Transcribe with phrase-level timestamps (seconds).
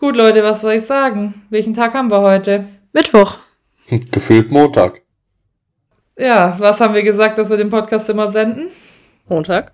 [0.00, 1.42] Gut, Leute, was soll ich sagen?
[1.50, 2.64] Welchen Tag haben wir heute?
[2.94, 3.36] Mittwoch.
[4.10, 5.02] Gefühlt Montag.
[6.16, 8.70] Ja, was haben wir gesagt, dass wir den Podcast immer senden?
[9.28, 9.72] Montag.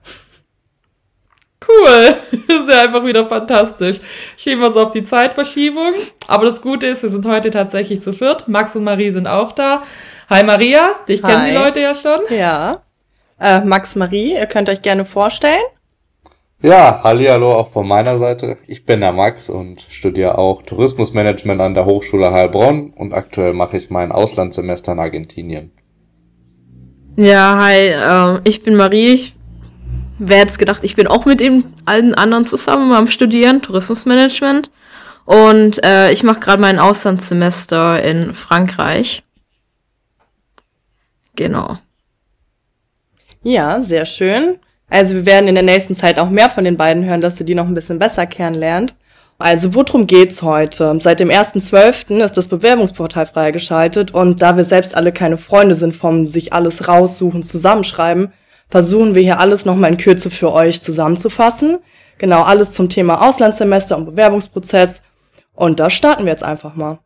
[1.65, 2.17] Cool.
[2.33, 4.01] ist ja einfach wieder fantastisch.
[4.37, 5.93] Schieben wir es auf die Zeitverschiebung.
[6.27, 8.49] Aber das Gute ist, wir sind heute tatsächlich zu viert.
[8.49, 9.85] Max und Marie sind auch da.
[10.29, 11.31] Hi Maria, dich Hi.
[11.31, 12.23] kennen die Leute ja schon.
[12.31, 12.83] Ja.
[13.39, 15.63] Äh, Max Marie, ihr könnt euch gerne vorstellen.
[16.63, 18.59] Ja, hallihallo auch von meiner Seite.
[18.67, 23.77] Ich bin der Max und studiere auch Tourismusmanagement an der Hochschule Heilbronn und aktuell mache
[23.77, 25.73] ich mein Auslandssemester in Argentinien.
[27.17, 29.13] Ja, hi, äh, ich bin Marie.
[29.13, 29.37] Ich
[30.19, 34.71] wer hätte es gedacht, ich bin auch mit eben allen anderen zusammen am Studieren, Tourismusmanagement.
[35.25, 39.25] Und äh, ich mache gerade mein Auslandssemester in Frankreich.
[41.35, 41.79] Genau.
[43.43, 44.59] Ja, sehr schön.
[44.89, 47.47] Also wir werden in der nächsten Zeit auch mehr von den beiden hören, dass ihr
[47.47, 48.95] die noch ein bisschen besser kennenlernt.
[49.39, 50.97] Also worum geht's heute?
[51.01, 52.25] Seit dem 1.12.
[52.25, 56.89] ist das Bewerbungsportal freigeschaltet und da wir selbst alle keine Freunde sind vom sich alles
[56.89, 58.33] raussuchen, zusammenschreiben,
[58.71, 61.79] versuchen wir hier alles nochmal in Kürze für euch zusammenzufassen.
[62.19, 65.03] Genau, alles zum Thema Auslandssemester und Bewerbungsprozess.
[65.55, 67.01] Und da starten wir jetzt einfach mal.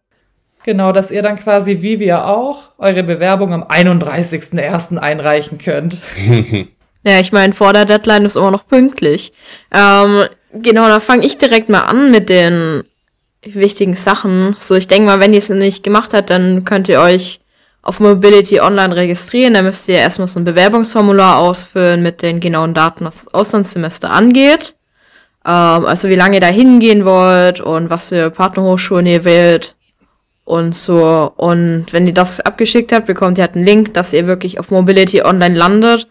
[0.62, 4.98] Genau, dass ihr dann quasi wie wir auch eure Bewerbung am 31.01.
[4.98, 5.98] einreichen könnt.
[7.02, 9.32] Ja, ich meine, vor der Deadline ist immer noch pünktlich.
[9.72, 12.84] Ähm, genau, da fange ich direkt mal an mit den
[13.42, 14.56] wichtigen Sachen.
[14.58, 17.40] So, ich denke mal, wenn ihr es nicht gemacht habt, dann könnt ihr euch
[17.82, 19.54] auf Mobility Online registrieren.
[19.54, 24.10] Da müsst ihr erstmal so ein Bewerbungsformular ausfüllen mit den genauen Daten, was das Auslandssemester
[24.10, 24.74] angeht.
[25.46, 29.74] Ähm, also wie lange ihr da hingehen wollt und was für Partnerhochschulen ihr wählt
[30.44, 31.32] und so.
[31.36, 34.70] Und wenn ihr das abgeschickt habt, bekommt ihr halt einen Link, dass ihr wirklich auf
[34.70, 36.06] Mobility Online landet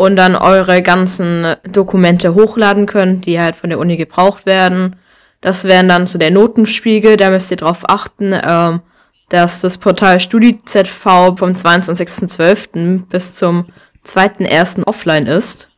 [0.00, 4.96] und dann eure ganzen Dokumente hochladen könnt, die halt von der Uni gebraucht werden.
[5.42, 8.80] Das wären dann so der Notenspiegel, da müsst ihr drauf achten, ähm,
[9.28, 11.02] dass das Portal StudiZV
[11.36, 13.08] vom 22.12.
[13.10, 13.66] bis zum
[14.06, 14.86] 2.1.
[14.86, 15.68] offline ist.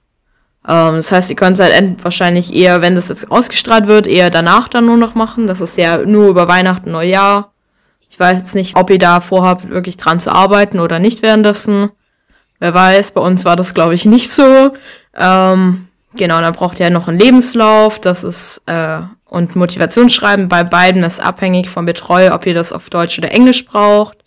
[0.68, 4.30] Ähm, das heißt, ihr könnt es halt wahrscheinlich eher, wenn das jetzt ausgestrahlt wird, eher
[4.30, 5.48] danach dann nur noch machen.
[5.48, 7.50] Das ist ja nur über Weihnachten, Neujahr.
[8.08, 11.90] Ich weiß jetzt nicht, ob ihr da vorhabt, wirklich dran zu arbeiten oder nicht währenddessen.
[12.62, 14.70] Wer weiß, bei uns war das, glaube ich, nicht so.
[15.16, 21.02] Ähm, genau, dann braucht ihr noch einen Lebenslauf, das ist, äh, und Motivationsschreiben bei beiden
[21.02, 24.18] ist abhängig vom Betreuer, ob ihr das auf Deutsch oder Englisch braucht.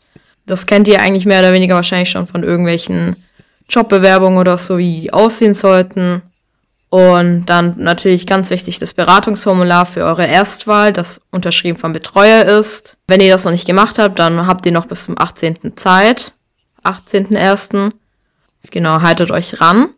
[0.46, 3.16] Das kennt ihr eigentlich mehr oder weniger wahrscheinlich schon von irgendwelchen
[3.70, 6.22] Jobbewerbungen oder so, wie die aussehen sollten.
[6.90, 12.98] Und dann natürlich ganz wichtig das Beratungsformular für eure Erstwahl, das unterschrieben vom Betreuer ist.
[13.08, 15.78] Wenn ihr das noch nicht gemacht habt, dann habt ihr noch bis zum 18.
[15.78, 16.34] Zeit.
[16.84, 17.94] 18.01.
[18.72, 19.90] Genau, haltet euch ran.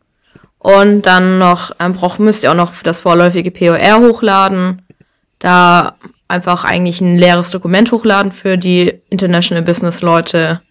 [0.59, 4.81] Und dann noch, ähm, braucht, müsst ihr auch noch das vorläufige POR hochladen.
[5.39, 5.95] Da
[6.28, 10.61] einfach eigentlich ein leeres Dokument hochladen für die International Business Leute.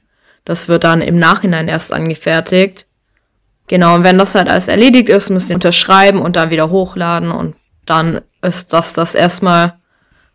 [0.45, 2.87] Das wird dann im Nachhinein erst angefertigt.
[3.69, 7.33] Genau, und wenn das halt alles erledigt ist, müsst ihr unterschreiben und dann wieder hochladen
[7.33, 9.75] und dann ist das das erstmal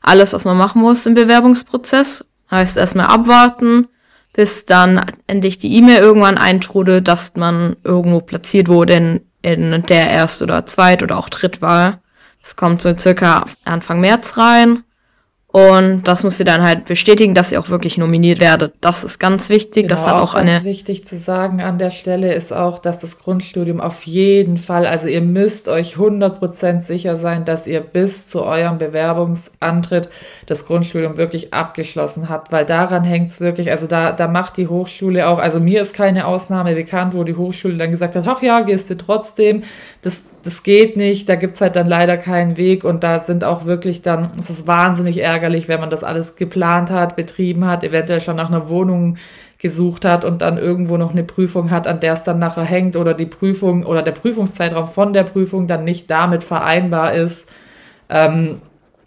[0.01, 2.25] alles, was man machen muss im Bewerbungsprozess.
[2.49, 3.87] Heißt erstmal abwarten,
[4.33, 10.09] bis dann endlich die E-Mail irgendwann eintrudelt, dass man irgendwo platziert wurde in, in der
[10.09, 11.99] Erst- oder Zweit- oder auch Drittwahl.
[12.41, 14.83] Das kommt so circa Anfang März rein.
[15.51, 18.73] Und das müsst ihr dann halt bestätigen, dass ihr auch wirklich nominiert werdet.
[18.79, 19.89] Das ist ganz wichtig.
[19.89, 20.63] das hat Genau, auch ganz eine.
[20.63, 25.07] wichtig zu sagen an der Stelle ist auch, dass das Grundstudium auf jeden Fall, also
[25.07, 30.09] ihr müsst euch 100% sicher sein, dass ihr bis zu eurem Bewerbungsantritt
[30.45, 35.27] das Grundstudium wirklich abgeschlossen habt, weil daran hängt's wirklich, also da, da macht die Hochschule
[35.27, 38.61] auch, also mir ist keine Ausnahme bekannt, wo die Hochschule dann gesagt hat, ach ja,
[38.61, 39.63] gehst du trotzdem,
[40.01, 43.65] das, das geht nicht, da gibt's halt dann leider keinen Weg und da sind auch
[43.65, 48.21] wirklich dann, es ist wahnsinnig ärgerlich, wenn man das alles geplant hat, betrieben hat, eventuell
[48.21, 49.17] schon nach einer Wohnung
[49.59, 52.95] gesucht hat und dann irgendwo noch eine Prüfung hat, an der es dann nachher hängt
[52.95, 57.47] oder die Prüfung oder der Prüfungszeitraum von der Prüfung dann nicht damit vereinbar ist
[58.09, 58.61] ähm,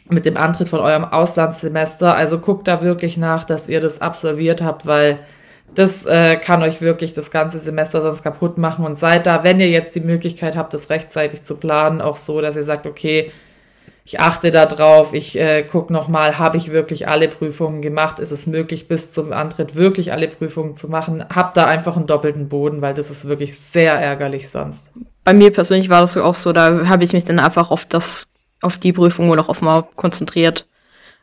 [0.08, 2.14] mit dem Antritt von eurem Auslandssemester.
[2.14, 5.18] Also guckt da wirklich nach, dass ihr das absolviert habt, weil
[5.78, 9.60] das äh, kann euch wirklich das ganze Semester sonst kaputt machen und seid da, wenn
[9.60, 13.32] ihr jetzt die Möglichkeit habt, das rechtzeitig zu planen, auch so, dass ihr sagt, okay,
[14.06, 18.32] ich achte da drauf, ich äh, gucke nochmal, habe ich wirklich alle Prüfungen gemacht, ist
[18.32, 22.48] es möglich, bis zum Antritt wirklich alle Prüfungen zu machen, habt da einfach einen doppelten
[22.48, 24.90] Boden, weil das ist wirklich sehr ärgerlich sonst.
[25.24, 28.30] Bei mir persönlich war das auch so, da habe ich mich dann einfach auf das,
[28.60, 30.66] auf die Prüfung oder auf mal konzentriert.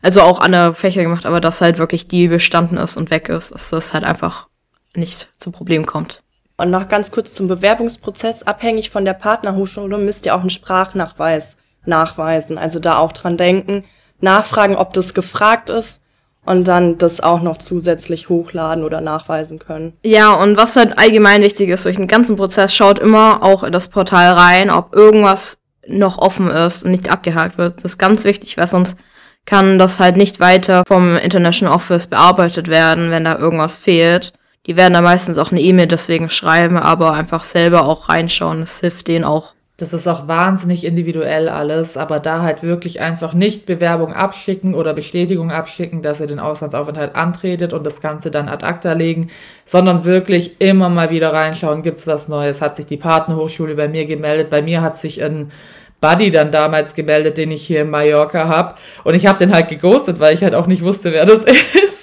[0.02, 3.54] Also auch andere Fächer gemacht, aber dass halt wirklich die bestanden ist und weg ist,
[3.54, 4.48] dass das halt einfach
[4.96, 6.22] nicht zum Problem kommt.
[6.58, 8.44] Und noch ganz kurz zum Bewerbungsprozess.
[8.44, 12.58] Abhängig von der Partnerhochschule müsst ihr auch einen Sprachnachweis nachweisen.
[12.58, 13.84] Also da auch dran denken,
[14.20, 16.02] nachfragen, ob das gefragt ist
[16.46, 19.94] und dann das auch noch zusätzlich hochladen oder nachweisen können.
[20.04, 23.72] Ja, und was halt allgemein wichtig ist, durch den ganzen Prozess schaut immer auch in
[23.72, 27.78] das Portal rein, ob irgendwas noch offen ist und nicht abgehakt wird.
[27.78, 28.98] Das ist ganz wichtig, weil sonst
[29.46, 34.34] kann das halt nicht weiter vom International Office bearbeitet werden, wenn da irgendwas fehlt.
[34.68, 38.60] Die werden da meistens auch eine E-Mail deswegen schreiben, aber einfach selber auch reinschauen.
[38.60, 39.54] Das hilft denen auch.
[39.82, 44.94] Das ist auch wahnsinnig individuell alles, aber da halt wirklich einfach nicht Bewerbung abschicken oder
[44.94, 49.32] Bestätigung abschicken, dass ihr den Auslandsaufenthalt antretet und das Ganze dann ad acta legen,
[49.66, 54.06] sondern wirklich immer mal wieder reinschauen, gibt's was Neues, hat sich die Partnerhochschule bei mir
[54.06, 55.52] gemeldet, bei mir hat sich ein
[56.02, 59.70] Buddy dann damals gemeldet, den ich hier in Mallorca hab und ich habe den halt
[59.70, 62.02] geghostet, weil ich halt auch nicht wusste, wer das ist.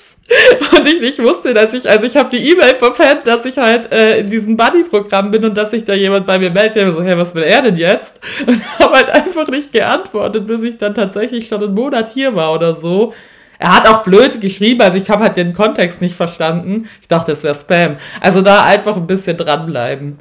[0.78, 3.90] Und ich nicht wusste, dass ich, also ich habe die E-Mail verpennt, dass ich halt
[3.90, 6.76] äh, in diesem Buddy-Programm bin und dass sich da jemand bei mir meldet.
[6.76, 8.20] Ich habe so, hey, was will er denn jetzt?
[8.46, 12.52] Und habe halt einfach nicht geantwortet, bis ich dann tatsächlich schon einen Monat hier war
[12.52, 13.14] oder so.
[13.58, 16.88] Er hat auch blöd geschrieben, also ich habe halt den Kontext nicht verstanden.
[17.00, 17.96] Ich dachte, es wäre Spam.
[18.20, 20.20] Also da einfach ein bisschen dranbleiben.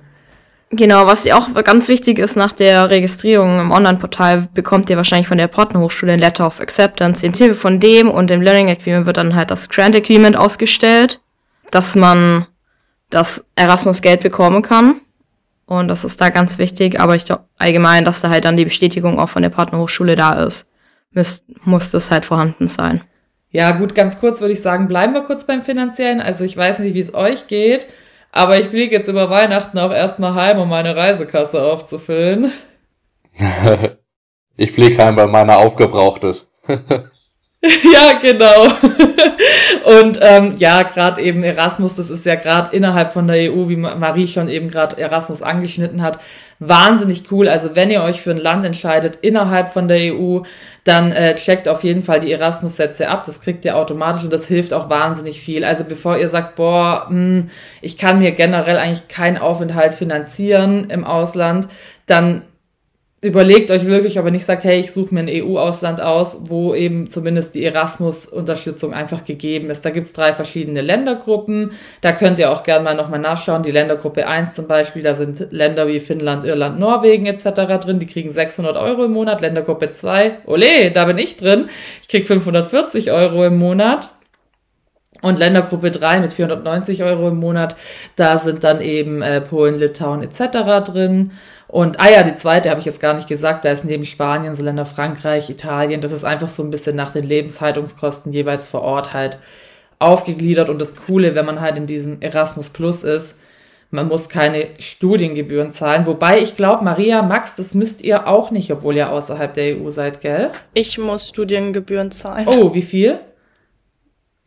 [0.70, 5.28] Genau, was ja auch ganz wichtig ist, nach der Registrierung im Online-Portal bekommt ihr wahrscheinlich
[5.28, 7.26] von der Partnerhochschule ein Letter of Acceptance.
[7.26, 11.22] Im Titel von dem und dem Learning Agreement wird dann halt das Grant Agreement ausgestellt,
[11.72, 12.48] dass man
[13.10, 15.00] das Erasmus-Geld bekommen kann.
[15.66, 18.66] Und das ist da ganz wichtig, aber ich glaube allgemein, dass da halt dann die
[18.66, 20.68] Bestätigung auch von der Partnerhochschule da ist,
[21.12, 23.02] muss, muss das halt vorhanden sein.
[23.52, 26.20] Ja, gut, ganz kurz würde ich sagen, bleiben wir kurz beim Finanziellen.
[26.20, 27.88] Also ich weiß nicht, wie es euch geht.
[28.32, 32.52] Aber ich fliege jetzt über Weihnachten auch erstmal heim, um meine Reisekasse aufzufüllen.
[34.58, 36.50] ich fliege heim, weil meine aufgebraucht ist.
[36.68, 38.68] ja, genau.
[40.00, 43.78] Und ähm, ja, gerade eben Erasmus, das ist ja gerade innerhalb von der EU, wie
[43.78, 46.20] Marie schon eben gerade Erasmus angeschnitten hat,
[46.60, 47.48] wahnsinnig cool.
[47.48, 50.42] Also wenn ihr euch für ein Land entscheidet innerhalb von der EU,
[50.84, 53.24] dann äh, checkt auf jeden Fall die Erasmus-Sätze ab.
[53.26, 55.64] Das kriegt ihr automatisch und das hilft auch wahnsinnig viel.
[55.64, 57.50] Also bevor ihr sagt, boah, mh, hm,
[57.82, 61.68] ich kann mir generell eigentlich keinen Aufenthalt finanzieren im Ausland,
[62.06, 62.44] dann
[63.28, 66.74] überlegt euch wirklich, ob ihr nicht sagt, hey, ich suche mir ein EU-Ausland aus, wo
[66.74, 69.86] eben zumindest die Erasmus-Unterstützung einfach gegeben ist.
[69.86, 71.72] Da gibt's drei verschiedene Ländergruppen.
[72.02, 73.64] Da könnt ihr auch gerne mal nochmal nachschauen.
[73.64, 77.80] Die Ländergruppe 1 zum Beispiel, da sind Länder wie Finnland, Irland, Norwegen etc.
[77.84, 78.00] drin.
[78.00, 79.42] Die kriegen 600 Euro im Monat.
[79.42, 81.68] Ländergruppe 2, ole, da bin ich drin.
[82.02, 84.17] Ich krieg 540 Euro im Monat.
[85.22, 87.76] Und Ländergruppe 3 mit 490 Euro im Monat,
[88.16, 90.84] da sind dann eben äh, Polen, Litauen etc.
[90.86, 91.32] drin.
[91.68, 94.56] Und, ah ja, die zweite habe ich jetzt gar nicht gesagt, da ist neben Spanien
[94.56, 98.84] so Länder Frankreich, Italien, das ist einfach so ein bisschen nach den Lebenshaltungskosten jeweils vor
[98.84, 99.38] Ort halt
[100.00, 100.70] aufgegliedert.
[100.70, 103.40] Und das Coole, wenn man halt in diesem Erasmus Plus ist,
[103.90, 106.06] man muss keine Studiengebühren zahlen.
[106.06, 109.90] Wobei ich glaube, Maria, Max, das müsst ihr auch nicht, obwohl ihr außerhalb der EU
[109.90, 110.52] seid, gell?
[110.74, 112.48] Ich muss Studiengebühren zahlen.
[112.48, 113.20] Oh, wie viel?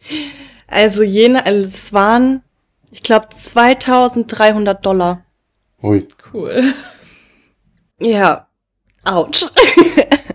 [0.70, 2.42] Also jene, also es waren,
[2.92, 5.24] ich glaube, 2300 Dollar.
[5.82, 6.06] Ui.
[6.32, 6.72] Cool.
[8.02, 8.46] Ja.
[9.04, 9.44] Autsch.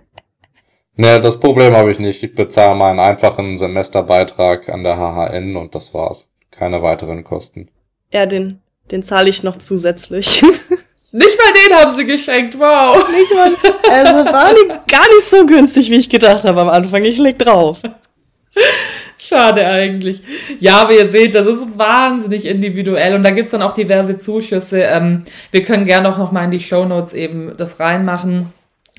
[0.96, 2.22] naja, das Problem habe ich nicht.
[2.22, 6.28] Ich bezahle meinen einfachen Semesterbeitrag an der HHN und das war's.
[6.52, 7.70] Keine weiteren Kosten.
[8.12, 8.62] Ja, den,
[8.92, 10.44] den zahle ich noch zusätzlich.
[11.12, 13.10] Nicht mal den haben sie geschenkt, wow.
[13.10, 13.56] Nicht mal,
[13.90, 17.04] also war die gar nicht so günstig, wie ich gedacht habe am Anfang.
[17.04, 17.82] Ich leg drauf.
[19.28, 20.22] Schade eigentlich.
[20.60, 24.82] Ja, aber ihr seht, das ist wahnsinnig individuell und da gibt's dann auch diverse Zuschüsse.
[24.82, 28.54] Ähm, wir können gerne auch nochmal in die Show Notes eben das reinmachen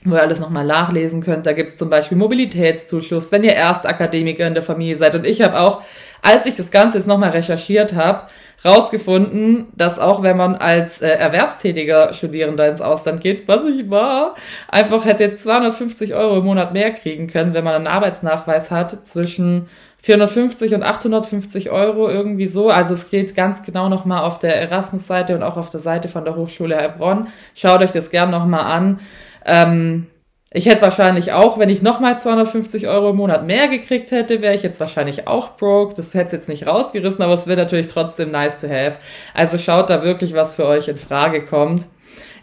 [0.09, 1.47] wo ihr alles nochmal nachlesen könnt.
[1.47, 5.15] Da gibt's zum Beispiel Mobilitätszuschuss, wenn ihr Erstakademiker in der Familie seid.
[5.15, 5.83] Und ich habe auch,
[6.23, 8.29] als ich das Ganze jetzt nochmal recherchiert habe,
[8.65, 14.35] rausgefunden, dass auch wenn man als äh, erwerbstätiger Studierender ins Ausland geht, was ich war,
[14.69, 19.69] einfach hätte 250 Euro im Monat mehr kriegen können, wenn man einen Arbeitsnachweis hat zwischen
[20.07, 22.71] 450 und 850 Euro irgendwie so.
[22.71, 26.25] Also es geht ganz genau nochmal auf der Erasmus-Seite und auch auf der Seite von
[26.25, 27.27] der Hochschule Heilbronn.
[27.57, 29.01] Schaut euch das gern nochmal an.
[29.45, 30.07] Ähm,
[30.53, 34.55] ich hätte wahrscheinlich auch, wenn ich nochmal 250 Euro im Monat mehr gekriegt hätte, wäre
[34.55, 35.97] ich jetzt wahrscheinlich auch broke.
[35.97, 39.01] Das hätte jetzt nicht rausgerissen, aber es wäre natürlich trotzdem nice to have.
[39.35, 41.87] Also schaut da wirklich, was für euch in Frage kommt.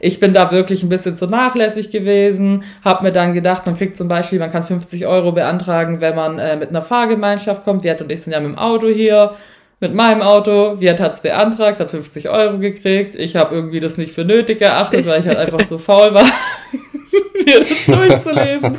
[0.04, 3.96] Ich bin da wirklich ein bisschen zu nachlässig gewesen, habe mir dann gedacht, man kriegt
[3.96, 7.86] zum Beispiel, man kann 50 Euro beantragen, wenn man äh, mit einer Fahrgemeinschaft kommt.
[7.86, 9.36] Wirt und ich sind ja mit dem Auto hier,
[9.80, 10.82] mit meinem Auto.
[10.82, 13.16] Wirt hat's beantragt, hat 50 Euro gekriegt.
[13.16, 16.26] Ich habe irgendwie das nicht für nötig erachtet, weil ich halt einfach zu faul war,
[17.46, 18.78] mir das durchzulesen.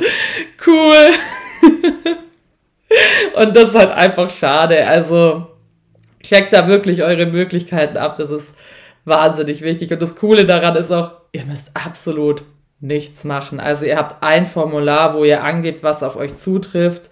[0.63, 1.07] Cool.
[3.35, 4.85] und das ist halt einfach schade.
[4.85, 5.47] Also
[6.21, 8.15] checkt da wirklich eure Möglichkeiten ab.
[8.15, 8.55] Das ist
[9.05, 9.91] wahnsinnig wichtig.
[9.91, 12.43] Und das Coole daran ist auch, ihr müsst absolut
[12.79, 13.59] nichts machen.
[13.59, 17.09] Also ihr habt ein Formular, wo ihr angebt, was auf euch zutrifft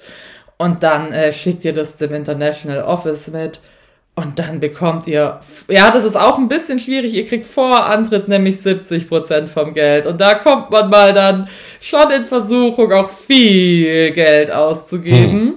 [0.57, 3.59] und dann äh, schickt ihr das dem International Office mit
[4.15, 8.27] und dann bekommt ihr, ja, das ist auch ein bisschen schwierig, ihr kriegt vor Antritt
[8.27, 11.49] nämlich 70 Prozent vom Geld und da kommt man mal dann
[11.81, 15.31] schon in Versuchung, auch viel Geld auszugeben.
[15.31, 15.53] Hm.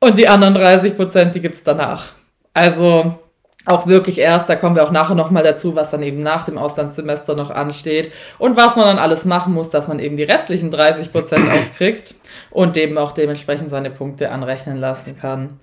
[0.00, 2.10] Und die anderen 30%, Prozent, die gibt's danach.
[2.52, 3.21] Also
[3.64, 6.58] auch wirklich erst, da kommen wir auch nachher nochmal dazu, was dann eben nach dem
[6.58, 10.70] Auslandssemester noch ansteht und was man dann alles machen muss, dass man eben die restlichen
[10.70, 12.14] 30 Prozent auch kriegt
[12.50, 15.60] und eben auch dementsprechend seine Punkte anrechnen lassen kann.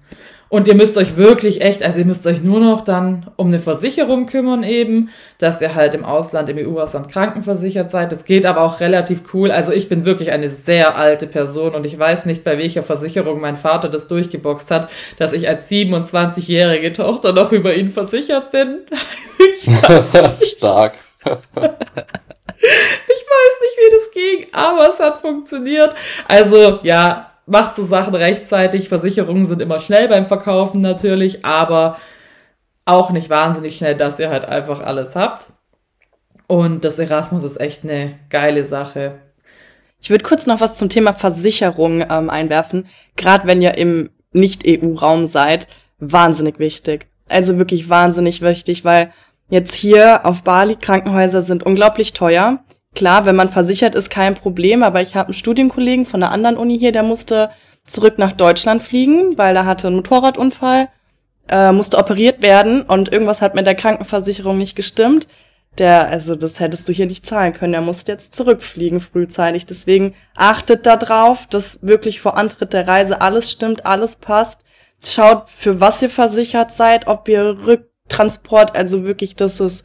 [0.50, 3.60] Und ihr müsst euch wirklich echt, also ihr müsst euch nur noch dann um eine
[3.60, 8.12] Versicherung kümmern eben, dass ihr halt im Ausland, im EU-Ausland krankenversichert seid.
[8.12, 9.52] Das geht aber auch relativ cool.
[9.52, 13.40] Also ich bin wirklich eine sehr alte Person und ich weiß nicht, bei welcher Versicherung
[13.40, 18.80] mein Vater das durchgeboxt hat, dass ich als 27-jährige Tochter noch über ihn versichert bin.
[20.42, 20.94] Stark.
[22.62, 25.96] Ich weiß nicht, wie das ging, aber es hat funktioniert.
[26.28, 28.90] Also ja, macht so Sachen rechtzeitig.
[28.90, 31.98] Versicherungen sind immer schnell beim Verkaufen natürlich, aber
[32.86, 35.50] auch nicht wahnsinnig schnell, dass ihr halt einfach alles habt.
[36.48, 39.20] Und das Erasmus ist echt eine geile Sache.
[40.02, 42.88] Ich würde kurz noch was zum Thema Versicherung ähm, einwerfen.
[43.16, 45.68] Gerade wenn ihr im Nicht-EU-Raum seid,
[46.00, 47.08] wahnsinnig wichtig.
[47.28, 49.12] Also wirklich wahnsinnig wichtig, weil
[49.50, 52.64] jetzt hier auf Bali Krankenhäuser sind unglaublich teuer.
[52.96, 56.58] Klar, wenn man versichert ist, kein Problem, aber ich habe einen Studienkollegen von einer anderen
[56.58, 57.52] Uni hier, der musste
[57.86, 60.90] zurück nach Deutschland fliegen, weil er hatte einen Motorradunfall,
[61.50, 65.28] äh, musste operiert werden und irgendwas hat mit der Krankenversicherung nicht gestimmt.
[65.78, 67.74] Der, also das hättest du hier nicht zahlen können.
[67.74, 69.66] Der musste jetzt zurückfliegen frühzeitig.
[69.66, 74.66] Deswegen achtet da drauf, dass wirklich vor Antritt der Reise alles stimmt, alles passt.
[75.04, 77.66] Schaut, für was ihr versichert seid, ob ihr
[78.10, 79.84] Rücktransport, also wirklich, dass es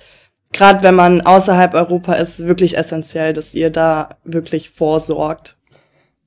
[0.53, 5.57] gerade wenn man außerhalb Europa ist, wirklich essentiell, dass ihr da wirklich vorsorgt.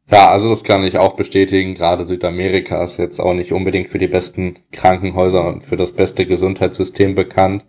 [0.10, 1.76] Ja, also das kann ich auch bestätigen.
[1.76, 6.26] Gerade Südamerika ist jetzt auch nicht unbedingt für die besten Krankenhäuser und für das beste
[6.26, 7.66] Gesundheitssystem bekannt.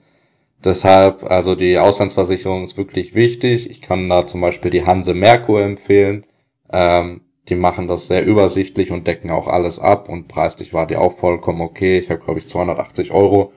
[0.64, 3.70] Deshalb, also die Auslandsversicherung ist wirklich wichtig.
[3.70, 6.26] Ich kann da zum Beispiel die Hanse Merkur empfehlen.
[6.70, 10.96] Ähm, die machen das sehr übersichtlich und decken auch alles ab und preislich war die
[10.96, 11.98] auch vollkommen okay.
[11.98, 13.52] Ich habe, glaube ich, 280 Euro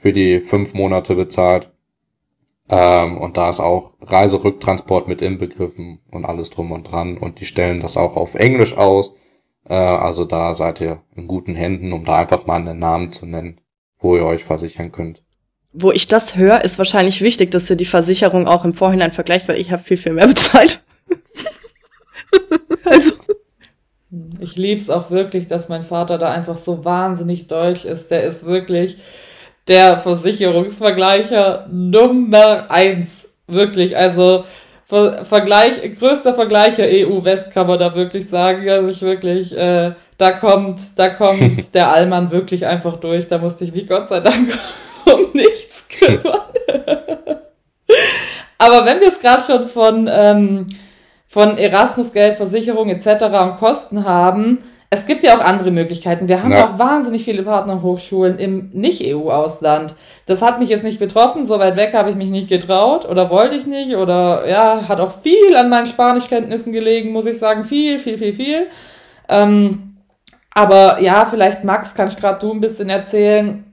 [0.00, 1.70] für die fünf Monate bezahlt.
[2.68, 7.18] Ähm, und da ist auch Reiserücktransport mit inbegriffen und alles drum und dran.
[7.18, 9.14] Und die stellen das auch auf Englisch aus.
[9.68, 13.26] Äh, also da seid ihr in guten Händen, um da einfach mal einen Namen zu
[13.26, 13.60] nennen,
[13.98, 15.22] wo ihr euch versichern könnt.
[15.72, 19.48] Wo ich das höre, ist wahrscheinlich wichtig, dass ihr die Versicherung auch im Vorhinein vergleicht,
[19.48, 20.82] weil ich habe viel, viel mehr bezahlt.
[22.84, 23.12] also.
[24.40, 28.10] Ich lieb's auch wirklich, dass mein Vater da einfach so wahnsinnig deutsch ist.
[28.10, 28.98] Der ist wirklich,
[29.68, 33.28] der Versicherungsvergleicher Nummer eins.
[33.46, 34.44] Wirklich, also
[34.90, 38.68] Ver Vergleich, größter Vergleicher EU-West kann man da wirklich sagen.
[38.68, 43.28] Also ich wirklich, äh, da kommt, da kommt der Allmann wirklich einfach durch.
[43.28, 44.48] Da musste ich mich Gott sei Dank
[45.04, 46.40] um nichts kümmern.
[48.58, 50.66] Aber wenn wir es gerade schon von, ähm,
[51.28, 53.22] von Erasmus-Geld, Versicherung etc.
[53.26, 54.58] und Kosten haben,
[54.92, 56.26] es gibt ja auch andere Möglichkeiten.
[56.26, 56.66] Wir haben ja.
[56.66, 59.94] auch wahnsinnig viele Partnerhochschulen im Nicht-EU-Ausland.
[60.26, 61.46] Das hat mich jetzt nicht betroffen.
[61.46, 64.98] So weit weg habe ich mich nicht getraut oder wollte ich nicht oder ja, hat
[64.98, 67.62] auch viel an meinen Spanischkenntnissen gelegen, muss ich sagen.
[67.62, 68.66] Viel, viel, viel, viel.
[69.28, 69.89] Ähm,
[70.52, 73.72] aber ja, vielleicht Max, kannst gerade du ein bisschen erzählen.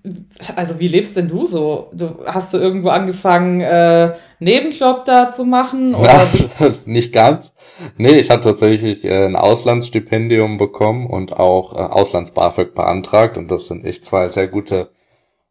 [0.55, 1.89] Also wie lebst denn du so?
[1.91, 5.95] Du hast du irgendwo angefangen, äh, Nebenjob da zu machen?
[5.95, 6.27] Oder
[6.59, 7.53] ja, nicht ganz.
[7.97, 13.67] Nee, ich habe tatsächlich äh, ein Auslandsstipendium bekommen und auch äh, Auslands-BAföG beantragt und das
[13.67, 14.91] sind echt zwei sehr gute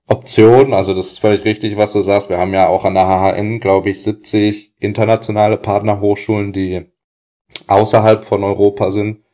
[0.07, 0.73] Optionen.
[0.75, 2.31] Also das ist völlig richtig, was du sagst.
[2.31, 6.87] Wir haben ja auch an der HHN, glaube ich, 70 internationale Partnerhochschulen, die
[7.67, 9.26] außerhalb von Europa sind.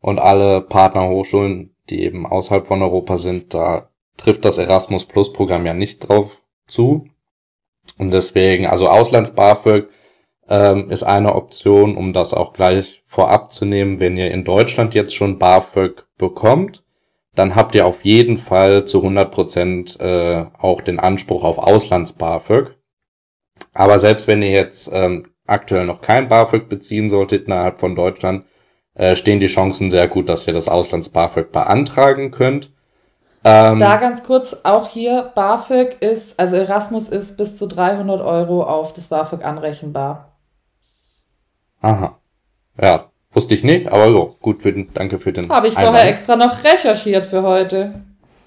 [0.00, 5.66] Und alle Partnerhochschulen, die eben außerhalb von Europa sind, da trifft das Erasmus Plus Programm
[5.66, 7.04] ja nicht drauf zu.
[7.98, 9.88] Und deswegen, also Auslands-BAföG
[10.48, 14.00] ähm, ist eine Option, um das auch gleich vorab zu nehmen.
[14.00, 16.82] Wenn ihr in Deutschland jetzt schon BAföG bekommt,
[17.34, 22.74] dann habt ihr auf jeden Fall zu 100 Prozent äh, auch den Anspruch auf Auslands-BAföG.
[23.72, 28.44] Aber selbst wenn ihr jetzt ähm, aktuell noch kein BAföG beziehen solltet innerhalb von Deutschland,
[29.00, 32.70] äh, stehen die Chancen sehr gut, dass ihr das Auslands-BAföG beantragen könnt.
[33.44, 38.62] Ähm, da ganz kurz, auch hier, BAföG ist, also Erasmus ist bis zu 300 Euro
[38.62, 40.36] auf das BAföG anrechenbar.
[41.80, 42.18] Aha.
[42.78, 45.48] Ja, wusste ich nicht, aber so, gut, für den, danke für den.
[45.48, 48.02] Habe ich vorher extra noch recherchiert für heute.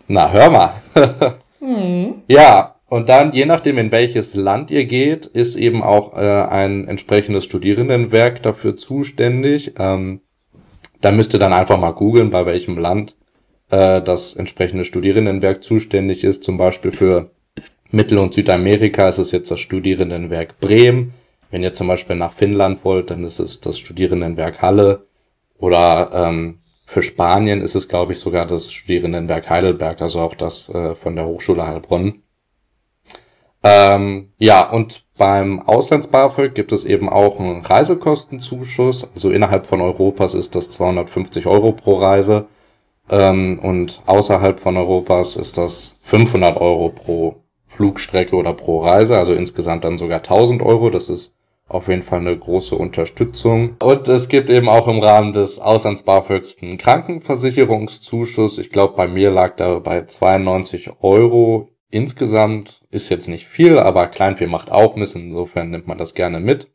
[0.07, 0.73] Na, hör mal.
[1.61, 2.21] hm.
[2.27, 6.87] Ja, und dann, je nachdem, in welches Land ihr geht, ist eben auch äh, ein
[6.87, 9.73] entsprechendes Studierendenwerk dafür zuständig.
[9.79, 10.21] Ähm,
[11.03, 13.17] da müsst ihr dann einfach mal googeln, bei welchem Land
[13.69, 16.45] äh, das entsprechende Studierendenwerk zuständig ist.
[16.45, 17.31] Zum Beispiel für
[17.91, 21.13] Mittel- und Südamerika ist es jetzt das Studierendenwerk Bremen.
[21.51, 25.05] Wenn ihr zum Beispiel nach Finnland wollt, dann ist es das Studierendenwerk Halle.
[25.57, 30.69] Oder ähm, für Spanien ist es, glaube ich, sogar das Studierendenwerk Heidelberg, also auch das
[30.69, 32.23] äh, von der Hochschule Heilbronn.
[33.63, 39.09] Ähm, ja, und beim Auslands-BAföG gibt es eben auch einen Reisekostenzuschuss.
[39.13, 42.47] Also innerhalb von Europas ist das 250 Euro pro Reise.
[43.09, 49.17] Ähm, und außerhalb von Europas ist das 500 Euro pro Flugstrecke oder pro Reise.
[49.17, 50.89] Also insgesamt dann sogar 1000 Euro.
[50.89, 51.33] Das ist
[51.69, 53.77] auf jeden Fall eine große Unterstützung.
[53.81, 58.57] Und es gibt eben auch im Rahmen des Auslands-BAföGs einen Krankenversicherungszuschuss.
[58.57, 64.07] Ich glaube, bei mir lag da bei 92 Euro Insgesamt ist jetzt nicht viel, aber
[64.07, 66.71] Kleinvieh macht auch Mist, insofern nimmt man das gerne mit.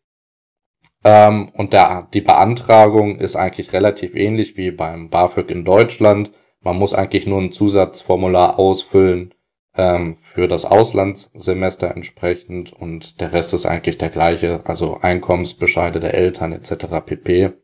[1.03, 6.31] Ähm, und der, die Beantragung ist eigentlich relativ ähnlich wie beim BAföG in Deutschland.
[6.61, 9.35] Man muss eigentlich nur ein Zusatzformular ausfüllen
[9.75, 16.15] ähm, für das Auslandssemester entsprechend und der Rest ist eigentlich der gleiche, also Einkommensbescheide der
[16.15, 17.05] Eltern etc.
[17.05, 17.55] pp.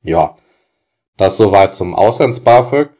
[0.00, 0.36] Ja,
[1.18, 2.96] das soweit zum Auslands-BAföG.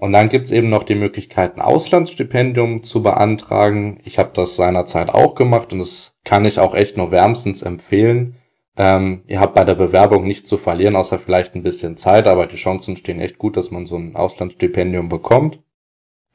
[0.00, 3.98] Und dann gibt's eben noch die Möglichkeit, ein Auslandsstipendium zu beantragen.
[4.04, 8.36] Ich habe das seinerzeit auch gemacht und das kann ich auch echt nur wärmstens empfehlen.
[8.76, 12.46] Ähm, ihr habt bei der Bewerbung nichts zu verlieren, außer vielleicht ein bisschen Zeit, aber
[12.46, 15.58] die Chancen stehen echt gut, dass man so ein Auslandsstipendium bekommt.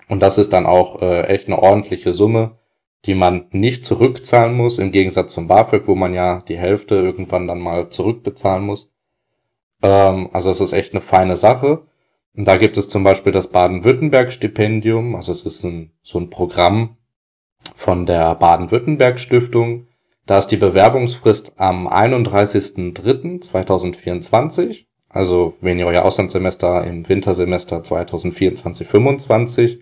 [0.09, 2.57] Und das ist dann auch äh, echt eine ordentliche Summe,
[3.05, 7.47] die man nicht zurückzahlen muss, im Gegensatz zum BAföG, wo man ja die Hälfte irgendwann
[7.47, 8.91] dann mal zurückbezahlen muss.
[9.81, 11.83] Ähm, also es ist echt eine feine Sache.
[12.35, 16.97] Und da gibt es zum Beispiel das Baden-Württemberg-Stipendium, also es ist ein, so ein Programm
[17.75, 19.87] von der Baden-Württemberg-Stiftung.
[20.25, 24.85] Da ist die Bewerbungsfrist am 31.03.2024.
[25.09, 29.81] Also wenn ihr euer Auslandssemester im Wintersemester 2024-25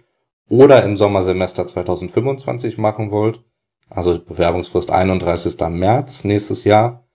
[0.50, 3.42] oder im Sommersemester 2025 machen wollt.
[3.90, 5.58] Also Bewerbungsfrist 31.
[5.70, 7.06] März nächstes Jahr.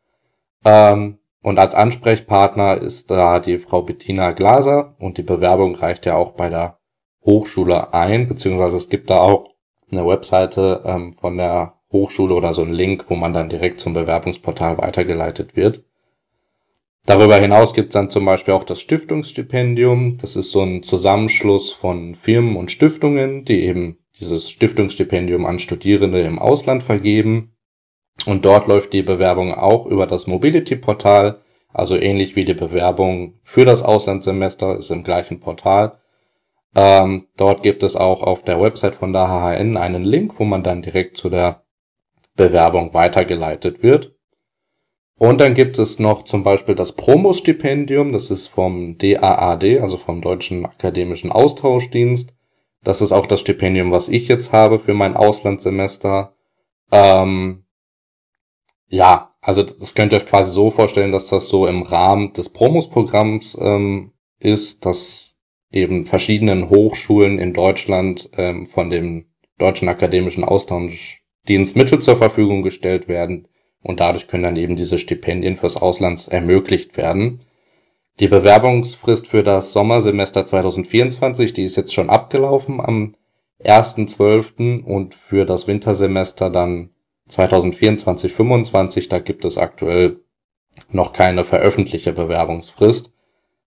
[0.64, 6.16] Ähm, und als Ansprechpartner ist da die Frau Bettina Glaser und die Bewerbung reicht ja
[6.16, 6.80] auch bei der
[7.24, 9.44] Hochschule ein, beziehungsweise es gibt da auch
[9.92, 13.94] eine Webseite ähm, von der Hochschule oder so einen Link, wo man dann direkt zum
[13.94, 15.85] Bewerbungsportal weitergeleitet wird.
[17.04, 20.18] Darüber hinaus gibt es dann zum Beispiel auch das Stiftungsstipendium.
[20.18, 26.22] Das ist so ein Zusammenschluss von Firmen und Stiftungen, die eben dieses Stiftungsstipendium an Studierende
[26.22, 27.55] im Ausland vergeben.
[28.26, 31.38] Und dort läuft die Bewerbung auch über das Mobility-Portal,
[31.72, 35.98] also ähnlich wie die Bewerbung für das Auslandssemester ist im gleichen Portal.
[36.74, 40.62] Ähm, dort gibt es auch auf der Website von der HHN einen Link, wo man
[40.62, 41.62] dann direkt zu der
[42.34, 44.14] Bewerbung weitergeleitet wird.
[45.18, 50.20] Und dann gibt es noch zum Beispiel das Promo-Stipendium, das ist vom DAAD, also vom
[50.20, 52.34] Deutschen Akademischen Austauschdienst.
[52.82, 56.34] Das ist auch das Stipendium, was ich jetzt habe für mein Auslandssemester.
[56.92, 57.65] Ähm,
[58.88, 62.49] ja, also das könnt ihr euch quasi so vorstellen, dass das so im Rahmen des
[62.49, 65.37] Promos-Programms ähm, ist, dass
[65.70, 69.27] eben verschiedenen Hochschulen in Deutschland ähm, von dem
[69.59, 73.49] Deutschen Akademischen Austauschdienst Mittel zur Verfügung gestellt werden
[73.83, 77.42] und dadurch können dann eben diese Stipendien fürs Ausland ermöglicht werden.
[78.20, 83.14] Die Bewerbungsfrist für das Sommersemester 2024, die ist jetzt schon abgelaufen am
[83.62, 84.85] 1.12.
[84.85, 86.90] und für das Wintersemester dann
[87.28, 90.20] 2024, 25, da gibt es aktuell
[90.90, 93.10] noch keine veröffentlichte Bewerbungsfrist.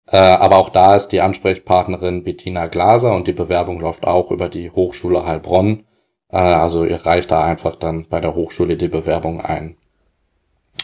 [0.07, 4.49] Äh, aber auch da ist die Ansprechpartnerin Bettina Glaser und die Bewerbung läuft auch über
[4.49, 5.85] die Hochschule Heilbronn.
[6.29, 9.77] Äh, also ihr reicht da einfach dann bei der Hochschule die Bewerbung ein.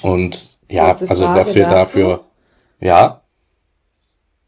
[0.01, 1.75] Und ja, also was wir dazu.
[1.75, 2.23] dafür,
[2.80, 3.21] ja.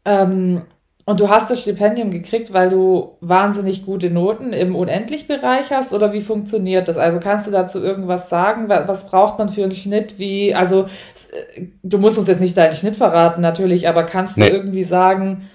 [0.04, 0.62] Ähm,
[1.10, 6.12] und du hast das Stipendium gekriegt, weil du wahnsinnig gute Noten im Unendlich-Bereich hast oder
[6.12, 6.96] wie funktioniert das?
[6.98, 8.68] Also kannst du dazu irgendwas sagen?
[8.68, 10.20] Was braucht man für einen Schnitt?
[10.20, 10.86] Wie, also
[11.82, 14.50] du musst uns jetzt nicht deinen Schnitt verraten natürlich, aber kannst du nee.
[14.50, 15.50] irgendwie sagen,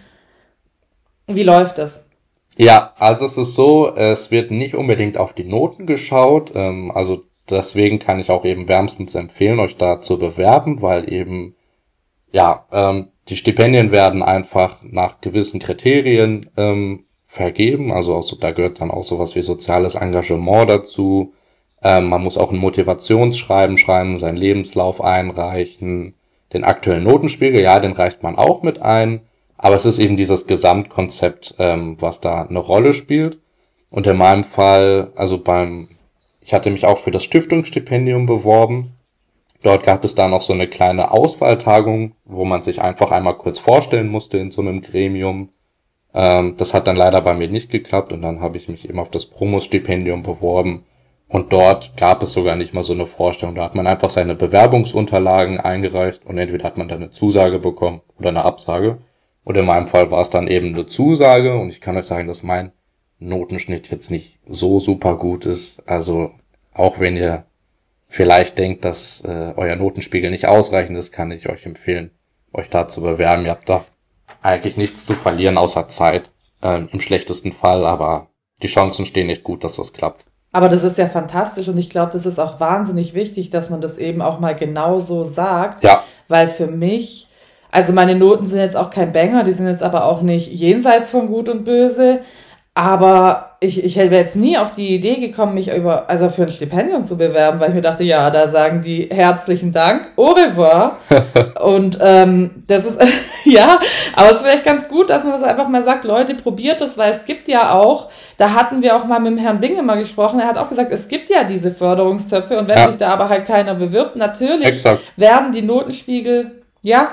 [1.26, 2.10] wie läuft das?
[2.58, 6.52] Ja, also es ist so, es wird nicht unbedingt auf die Noten geschaut.
[6.54, 11.56] Ähm, also deswegen kann ich auch eben wärmstens empfehlen, euch da zu bewerben, weil eben
[12.34, 17.92] ja, ähm, die Stipendien werden einfach nach gewissen Kriterien ähm, vergeben.
[17.92, 21.34] Also auch so, da gehört dann auch sowas wie soziales Engagement dazu.
[21.82, 26.14] Ähm, man muss auch ein Motivationsschreiben schreiben, seinen Lebenslauf einreichen,
[26.54, 29.22] den aktuellen Notenspiegel, ja, den reicht man auch mit ein.
[29.58, 33.40] Aber es ist eben dieses Gesamtkonzept, ähm, was da eine Rolle spielt.
[33.90, 35.90] Und in meinem Fall, also beim
[36.46, 38.95] ich hatte mich auch für das Stiftungsstipendium beworben.
[39.62, 43.60] Dort gab es da noch so eine kleine Auswahltagung, wo man sich einfach einmal kurz
[43.60, 45.50] vorstellen musste in so einem Gremium.
[46.14, 49.00] Ähm, das hat dann leider bei mir nicht geklappt und dann habe ich mich eben
[49.00, 50.86] auf das Promos-Stipendium beworben.
[51.28, 53.56] Und dort gab es sogar nicht mal so eine Vorstellung.
[53.56, 58.02] Da hat man einfach seine Bewerbungsunterlagen eingereicht und entweder hat man dann eine Zusage bekommen
[58.20, 59.00] oder eine Absage.
[59.44, 62.28] Und in meinem Fall war es dann eben eine Zusage und ich kann euch sagen,
[62.28, 62.72] dass mein
[63.20, 65.88] Notenschnitt jetzt nicht so super gut ist.
[65.88, 66.32] Also
[66.74, 67.46] auch wenn ihr
[68.16, 72.12] vielleicht denkt, dass äh, euer Notenspiegel nicht ausreichend ist, kann ich euch empfehlen,
[72.54, 73.44] euch da zu bewerben.
[73.44, 73.84] Ihr habt da
[74.42, 76.32] eigentlich nichts zu verlieren außer Zeit
[76.64, 78.28] ähm, im schlechtesten Fall, aber
[78.64, 80.24] die Chancen stehen nicht gut, dass das klappt.
[80.54, 83.82] Aber das ist ja fantastisch und ich glaube, das ist auch wahnsinnig wichtig, dass man
[83.82, 85.84] das eben auch mal genauso sagt.
[85.84, 86.02] Ja.
[86.30, 87.28] Weil für mich,
[87.70, 91.10] also meine Noten sind jetzt auch kein Banger, die sind jetzt aber auch nicht jenseits
[91.10, 92.22] von Gut und Böse.
[92.76, 96.52] Aber ich, ich wäre jetzt nie auf die Idee gekommen, mich über, also für ein
[96.52, 100.98] Stipendium zu bewerben, weil ich mir dachte, ja, da sagen die herzlichen Dank, au revoir.
[101.64, 103.02] und ähm, das ist,
[103.46, 103.80] ja,
[104.16, 106.98] aber es wäre echt ganz gut, dass man das einfach mal sagt, Leute, probiert das,
[106.98, 109.98] weil es gibt ja auch, da hatten wir auch mal mit dem Herrn Binge mal
[109.98, 112.88] gesprochen, er hat auch gesagt, es gibt ja diese Förderungstöpfe und wenn ja.
[112.88, 115.02] sich da aber halt keiner bewirbt, natürlich Exakt.
[115.18, 117.10] werden die Notenspiegel, ja,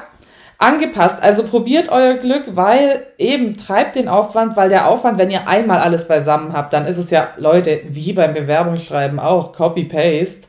[0.62, 1.22] angepasst.
[1.22, 5.80] Also probiert euer Glück, weil eben treibt den Aufwand, weil der Aufwand, wenn ihr einmal
[5.80, 10.48] alles beisammen habt, dann ist es ja, Leute, wie beim Bewerbungsschreiben auch, Copy-Paste.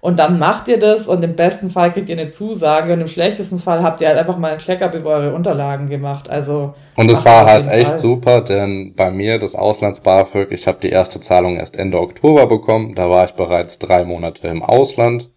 [0.00, 3.06] Und dann macht ihr das und im besten Fall kriegt ihr eine Zusage und im
[3.06, 6.28] schlechtesten Fall habt ihr halt einfach mal einen Checkup über eure Unterlagen gemacht.
[6.28, 7.98] Also und es war halt echt Fall.
[8.00, 12.96] super, denn bei mir das Auslands-BAföG, ich habe die erste Zahlung erst Ende Oktober bekommen.
[12.96, 15.30] Da war ich bereits drei Monate im Ausland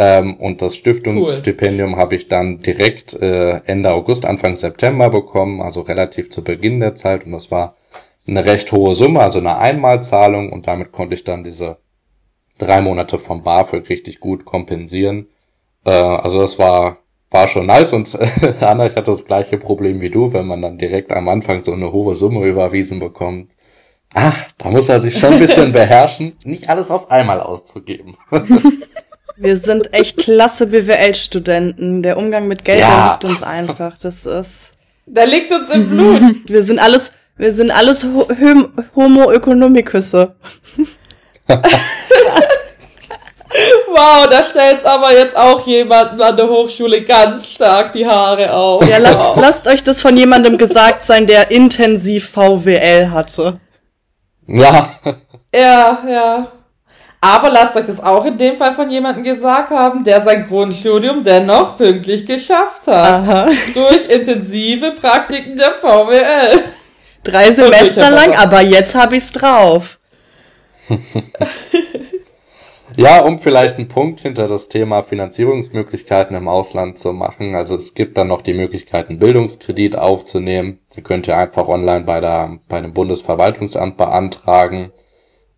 [0.00, 1.98] ähm, und das Stiftungsstipendium cool.
[1.98, 6.94] habe ich dann direkt äh, Ende August, Anfang September bekommen, also relativ zu Beginn der
[6.94, 7.26] Zeit.
[7.26, 7.76] Und das war
[8.26, 10.52] eine recht hohe Summe, also eine Einmalzahlung.
[10.52, 11.76] Und damit konnte ich dann diese
[12.56, 15.28] drei Monate vom BAföG richtig gut kompensieren.
[15.84, 16.96] Äh, also das war,
[17.30, 17.92] war schon nice.
[17.92, 18.18] Und
[18.62, 21.74] Anna, ich hatte das gleiche Problem wie du, wenn man dann direkt am Anfang so
[21.74, 23.52] eine hohe Summe überwiesen bekommt.
[24.14, 28.16] Ach, da muss er sich schon ein bisschen beherrschen, nicht alles auf einmal auszugeben.
[29.42, 32.02] Wir sind echt klasse BWL-Studenten.
[32.02, 33.12] Der Umgang mit Geld, ja.
[33.12, 33.96] liegt uns einfach.
[33.96, 34.72] Das ist.
[35.06, 36.22] Da liegt uns im Blut.
[36.46, 38.06] Wir sind alles, wir sind alles
[38.94, 40.34] Homo economicüsse.
[43.88, 48.86] wow, da stellt's aber jetzt auch jemanden an der Hochschule ganz stark die Haare auf.
[48.86, 49.38] Ja, lasst, wow.
[49.40, 53.58] lasst euch das von jemandem gesagt sein, der intensiv VWL hatte.
[54.46, 54.90] Ja.
[55.54, 56.52] Ja, ja.
[57.22, 61.22] Aber lasst euch das auch in dem Fall von jemandem gesagt haben, der sein Grundstudium
[61.22, 63.22] dennoch pünktlich geschafft hat.
[63.22, 63.48] Aha.
[63.74, 66.64] Durch intensive Praktiken der VWL.
[67.22, 69.98] Drei Semester lang, aber jetzt hab ich's drauf.
[72.96, 77.54] ja, um vielleicht einen Punkt hinter das Thema Finanzierungsmöglichkeiten im Ausland zu machen.
[77.54, 80.78] Also es gibt dann noch die Möglichkeit, einen Bildungskredit aufzunehmen.
[80.96, 84.90] Den könnt ihr einfach online bei, der, bei dem Bundesverwaltungsamt beantragen.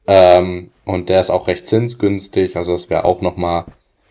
[0.06, 3.66] Ähm, und der ist auch recht zinsgünstig, also das wäre auch nochmal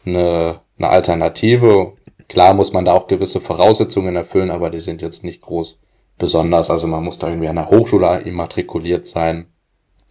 [0.06, 1.94] eine, eine Alternative.
[2.28, 5.80] Klar muss man da auch gewisse Voraussetzungen erfüllen, aber die sind jetzt nicht groß
[6.18, 6.70] besonders.
[6.70, 9.48] Also man muss da irgendwie an der Hochschule immatrikuliert sein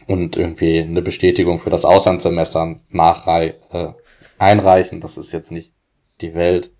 [0.07, 3.89] und irgendwie eine Bestätigung für das Auslandssemester nachrei äh,
[4.37, 5.01] einreichen.
[5.01, 5.73] Das ist jetzt nicht
[6.21, 6.71] die Welt.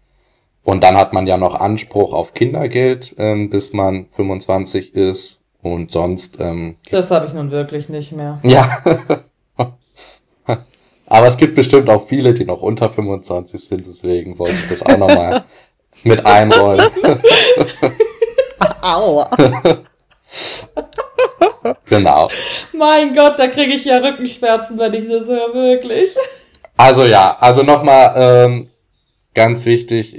[0.63, 5.40] Und dann hat man ja noch Anspruch auf Kindergeld, ähm, bis man 25 ist.
[5.61, 6.39] Und sonst.
[6.39, 8.39] Ähm, das habe ich nun wirklich nicht mehr.
[8.43, 8.69] Ja.
[11.05, 14.81] Aber es gibt bestimmt auch viele, die noch unter 25 sind, deswegen wollte ich das
[14.81, 15.43] auch nochmal
[16.03, 16.89] mit einrollen.
[18.81, 19.29] Aua.
[21.85, 22.29] genau.
[22.71, 26.15] Mein Gott, da kriege ich ja Rückenschmerzen, wenn ich das höre, wirklich.
[26.77, 28.69] Also ja, also nochmal ähm,
[29.33, 30.15] ganz wichtig,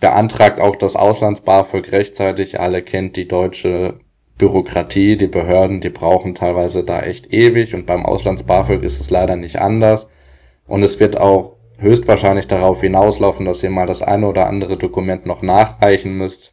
[0.00, 2.58] beantragt auch das Auslands-BAföG rechtzeitig.
[2.58, 4.00] Alle kennt die deutsche
[4.38, 9.36] Bürokratie, die Behörden, die brauchen teilweise da echt ewig und beim Auslands-BAföG ist es leider
[9.36, 10.08] nicht anders.
[10.66, 15.26] Und es wird auch höchstwahrscheinlich darauf hinauslaufen, dass ihr mal das eine oder andere Dokument
[15.26, 16.52] noch nachreichen müsst.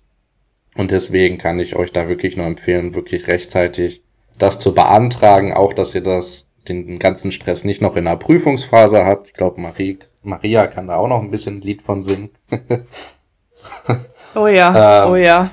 [0.75, 4.01] Und deswegen kann ich euch da wirklich nur empfehlen, wirklich rechtzeitig
[4.37, 9.05] das zu beantragen, auch dass ihr das, den ganzen Stress nicht noch in der Prüfungsphase
[9.05, 9.27] habt.
[9.27, 12.29] Ich glaube, Marie, Maria kann da auch noch ein bisschen ein Lied von singen.
[14.35, 15.51] oh ja, ähm, oh ja.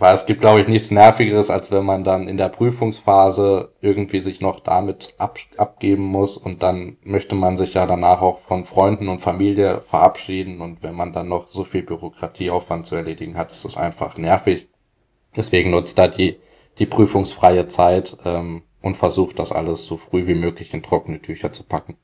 [0.00, 4.20] Weil es gibt, glaube ich, nichts Nervigeres, als wenn man dann in der Prüfungsphase irgendwie
[4.20, 8.64] sich noch damit ab, abgeben muss und dann möchte man sich ja danach auch von
[8.64, 13.50] Freunden und Familie verabschieden und wenn man dann noch so viel Bürokratieaufwand zu erledigen hat,
[13.50, 14.70] ist das einfach nervig.
[15.36, 16.40] Deswegen nutzt da die,
[16.78, 21.52] die prüfungsfreie Zeit ähm, und versucht das alles so früh wie möglich in trockene Tücher
[21.52, 21.98] zu packen.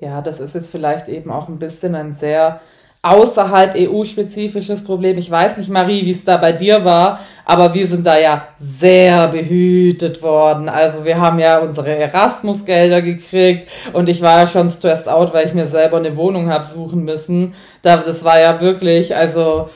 [0.00, 2.60] Ja, das ist jetzt vielleicht eben auch ein bisschen ein sehr
[3.10, 5.18] außerhalb EU-spezifisches Problem.
[5.18, 8.48] Ich weiß nicht, Marie, wie es da bei dir war, aber wir sind da ja
[8.56, 10.68] sehr behütet worden.
[10.68, 15.46] Also wir haben ja unsere Erasmus-Gelder gekriegt und ich war ja schon stressed out, weil
[15.46, 17.54] ich mir selber eine Wohnung habe suchen müssen.
[17.82, 19.70] Das war ja wirklich, also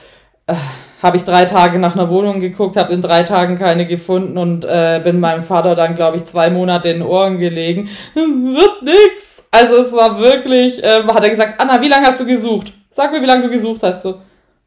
[0.47, 0.55] äh,
[1.03, 4.65] habe ich drei Tage nach einer Wohnung geguckt, habe in drei Tagen keine gefunden und
[4.65, 7.89] äh, bin meinem Vater dann, glaube ich, zwei Monate in den Ohren gelegen.
[8.15, 9.45] Wird nix.
[9.51, 12.73] Also es war wirklich, äh, hat er gesagt, Anna, wie lange hast du gesucht?
[12.91, 14.03] Sag mir, wie lange du gesucht hast.
[14.03, 14.21] So,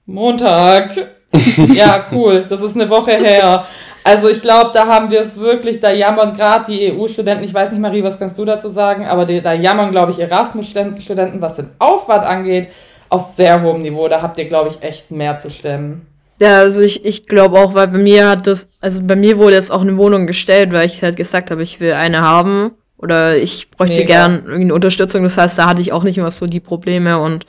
[0.05, 0.95] Montag.
[1.73, 2.45] ja, cool.
[2.47, 3.65] Das ist eine Woche her.
[4.03, 7.71] Also ich glaube, da haben wir es wirklich, da jammern gerade die EU-Studenten, ich weiß
[7.71, 11.55] nicht, Marie, was kannst du dazu sagen, aber die, da jammern, glaube ich, Erasmus-Studenten, was
[11.55, 12.67] den Aufwand angeht,
[13.09, 14.07] auf sehr hohem Niveau.
[14.07, 16.12] Da habt ihr, glaube ich, echt mehr zu stemmen.
[16.41, 19.55] Ja, also ich, ich glaube auch, weil bei mir hat das, also bei mir wurde
[19.55, 23.37] jetzt auch eine Wohnung gestellt, weil ich halt gesagt habe, ich will eine haben oder
[23.37, 24.07] ich bräuchte Mega.
[24.07, 25.23] gern irgendeine Unterstützung.
[25.23, 27.45] Das heißt, da hatte ich auch nicht immer so die Probleme und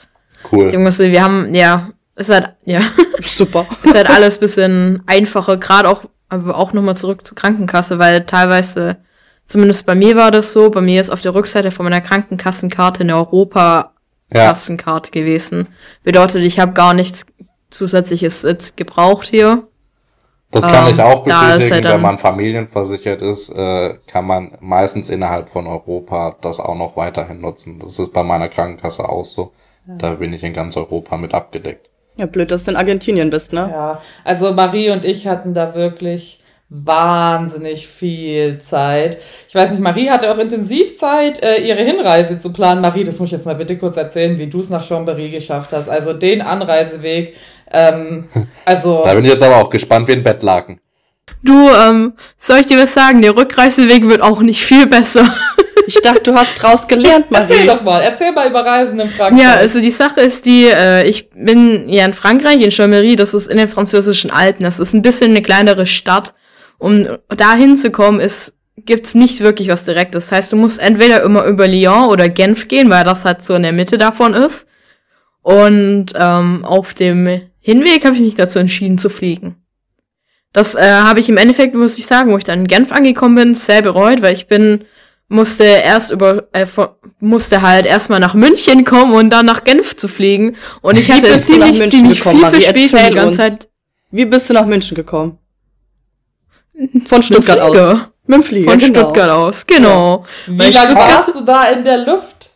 [0.50, 0.70] Cool.
[0.70, 2.80] So, wir haben, ja, ist halt, ja.
[3.22, 3.66] Super.
[3.82, 8.96] ist halt alles bisschen einfacher, gerade auch, aber auch nochmal zurück zur Krankenkasse, weil teilweise,
[9.46, 13.02] zumindest bei mir war das so, bei mir ist auf der Rückseite von meiner Krankenkassenkarte
[13.02, 15.20] eine Europa-Kassenkarte ja.
[15.20, 15.68] gewesen.
[16.02, 17.26] Bedeutet, ich habe gar nichts
[17.74, 19.64] zusätzliches jetzt gebraucht hier.
[20.50, 25.10] Das kann ich ähm, auch bestätigen, halt wenn man familienversichert ist, äh, kann man meistens
[25.10, 27.80] innerhalb von Europa das auch noch weiterhin nutzen.
[27.80, 29.50] Das ist bei meiner Krankenkasse auch so.
[29.86, 31.90] Da bin ich in ganz Europa mit abgedeckt.
[32.16, 33.68] Ja, blöd, dass du in Argentinien bist, ne?
[33.72, 36.40] Ja, also Marie und ich hatten da wirklich
[36.82, 39.18] wahnsinnig viel Zeit.
[39.48, 42.80] Ich weiß nicht, Marie hatte auch intensiv Zeit, äh, ihre Hinreise zu planen.
[42.80, 45.70] Marie, das muss ich jetzt mal bitte kurz erzählen, wie du es nach Chambéry geschafft
[45.72, 45.88] hast.
[45.88, 47.36] Also den Anreiseweg.
[47.70, 48.26] Ähm,
[48.64, 49.02] also.
[49.04, 50.80] da bin ich jetzt aber auch gespannt wie ein Bettlaken.
[51.42, 53.22] Du, ähm, soll ich dir was sagen?
[53.22, 55.24] Der Rückreiseweg wird auch nicht viel besser.
[55.86, 57.52] Ich dachte, du hast draus gelernt, Marie.
[57.52, 59.42] Erzähl doch mal, erzähl mal über Reisen in Frankreich.
[59.42, 63.34] Ja, also die Sache ist die, äh, ich bin ja in Frankreich, in Chambéry, das
[63.34, 66.32] ist in den französischen Alpen, das ist ein bisschen eine kleinere Stadt.
[66.78, 70.26] Um da hinzukommen, ist, gibt's nicht wirklich was Direktes.
[70.26, 73.54] Das heißt, du musst entweder immer über Lyon oder Genf gehen, weil das halt so
[73.54, 74.68] in der Mitte davon ist.
[75.42, 79.56] Und ähm, auf dem Hinweg habe ich mich dazu entschieden zu fliegen.
[80.52, 83.34] Das äh, habe ich im Endeffekt, muss ich sagen, wo ich dann in Genf angekommen
[83.34, 84.84] bin, sehr bereut, weil ich bin
[85.28, 86.66] musste erst über äh,
[87.18, 91.36] musste halt erstmal nach München kommen und dann nach Genf zu fliegen und ich hatte
[91.38, 93.68] ziemlich ziemlich viel Verspätung die ganze Zeit.
[94.10, 95.38] Wie bist du nach München gekommen?
[97.06, 97.98] Von Stuttgart aus.
[98.26, 98.70] Mit dem Flieger.
[98.70, 99.00] Von genau.
[99.00, 100.24] Stuttgart aus, genau.
[100.46, 100.52] Ja.
[100.52, 102.50] Wie lange warst du da in der Luft?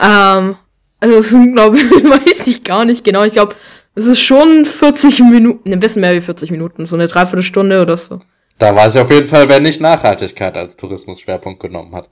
[0.00, 0.56] Ähm,
[1.00, 3.24] also das sind, glaube ich, weiß ich gar nicht genau.
[3.24, 3.54] Ich glaube,
[3.94, 7.96] es ist schon 40 Minuten, ein bisschen mehr wie 40 Minuten, so eine Dreiviertelstunde oder
[7.96, 8.20] so.
[8.58, 12.08] Da weiß ich auf jeden Fall, wer nicht Nachhaltigkeit als Tourismusschwerpunkt genommen hat.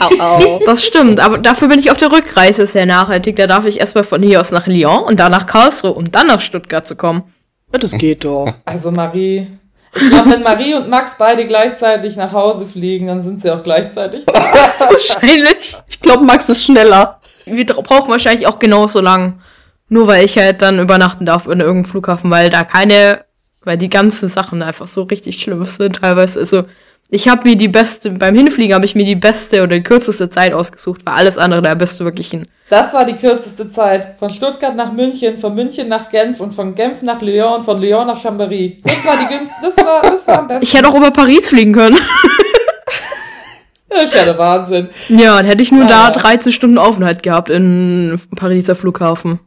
[0.00, 0.60] au, au.
[0.66, 3.36] Das stimmt, aber dafür bin ich auf der Rückreise sehr nachhaltig.
[3.36, 6.26] Da darf ich erstmal von hier aus nach Lyon und dann nach Karlsruhe, um dann
[6.28, 7.24] nach Stuttgart zu kommen.
[7.72, 8.52] Ja, das geht doch.
[8.64, 9.48] Also Marie,
[9.94, 13.62] ich glaube, wenn Marie und Max beide gleichzeitig nach Hause fliegen, dann sind sie auch
[13.62, 14.32] gleichzeitig da.
[14.78, 15.76] wahrscheinlich.
[15.88, 17.20] Ich glaube, Max ist schneller.
[17.44, 19.40] Wir brauchen wahrscheinlich auch genauso lang.
[19.88, 23.24] Nur weil ich halt dann übernachten darf in irgendeinem Flughafen, weil da keine
[23.64, 26.40] weil die ganzen Sachen einfach so richtig schlimm sind teilweise.
[26.40, 26.64] Also
[27.14, 30.30] ich habe mir die beste, beim Hinfliegen habe ich mir die beste oder die kürzeste
[30.30, 32.48] Zeit ausgesucht, weil alles andere, da bist du wirklich ein.
[32.70, 34.16] Das war die kürzeste Zeit.
[34.18, 38.06] Von Stuttgart nach München, von München nach Genf und von Genf nach Lyon von Lyon
[38.06, 38.78] nach Chambéry.
[38.82, 40.62] Das war die günstigste, das war, das war am besten.
[40.64, 41.98] Ich hätte auch über Paris fliegen können.
[43.90, 44.88] das ist ja der Wahnsinn.
[45.10, 49.38] Ja, dann hätte ich nur ah, da 13 Stunden Aufenthalt gehabt in Pariser Flughafen.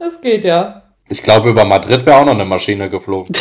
[0.00, 0.82] Das geht ja.
[1.08, 3.32] Ich glaube, über Madrid wäre auch noch eine Maschine geflogen.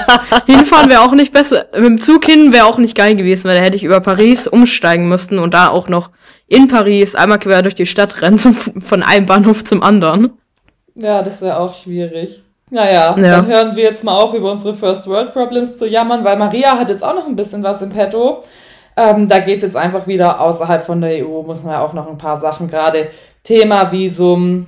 [0.46, 1.66] Hinfahren wäre auch nicht besser.
[1.72, 4.46] Mit dem Zug hin wäre auch nicht geil gewesen, weil da hätte ich über Paris
[4.46, 6.10] umsteigen müssen und da auch noch
[6.48, 10.34] in Paris einmal quer durch die Stadt rennen, von einem Bahnhof zum anderen.
[10.94, 12.42] Ja, das wäre auch schwierig.
[12.70, 13.36] Naja, ja.
[13.36, 16.78] dann hören wir jetzt mal auf, über unsere First World Problems zu jammern, weil Maria
[16.78, 18.42] hat jetzt auch noch ein bisschen was im Petto.
[18.96, 22.08] Ähm, da geht's jetzt einfach wieder außerhalb von der EU, muss man ja auch noch
[22.08, 23.08] ein paar Sachen, gerade
[23.42, 24.66] Thema Visum,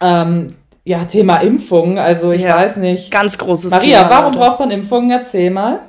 [0.00, 0.54] ähm,
[0.88, 1.98] ja, Thema Impfung.
[1.98, 3.10] Also ich ja, weiß nicht.
[3.10, 4.08] Ganz großes Maria, Thema.
[4.08, 5.10] Maria, warum braucht man Impfungen?
[5.10, 5.80] Erzähl mal.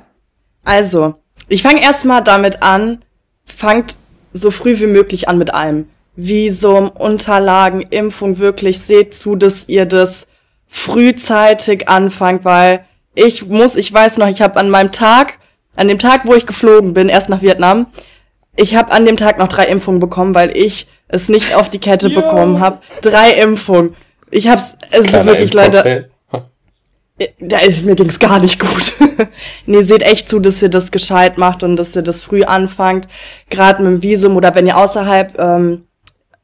[0.62, 1.14] Also,
[1.48, 2.98] ich fange erstmal damit an,
[3.46, 3.96] fangt
[4.34, 5.88] so früh wie möglich an mit allem.
[6.16, 10.26] Visum, Unterlagen, Impfung, wirklich seht zu, dass ihr das
[10.66, 12.84] frühzeitig anfangt, weil
[13.14, 15.38] ich muss, ich weiß noch, ich habe an meinem Tag,
[15.76, 17.86] an dem Tag, wo ich geflogen bin, erst nach Vietnam,
[18.54, 21.78] ich habe an dem Tag noch drei Impfungen bekommen, weil ich es nicht auf die
[21.78, 22.80] Kette bekommen habe.
[23.00, 23.96] Drei Impfungen.
[24.30, 26.04] Ich hab's also Kleiner wirklich leider.
[27.40, 28.94] da ist, mir ging's gar nicht gut.
[29.66, 33.08] nee, seht echt zu, dass ihr das gescheit macht und dass ihr das früh anfangt.
[33.50, 35.84] Gerade mit dem Visum oder wenn ihr außerhalb ähm,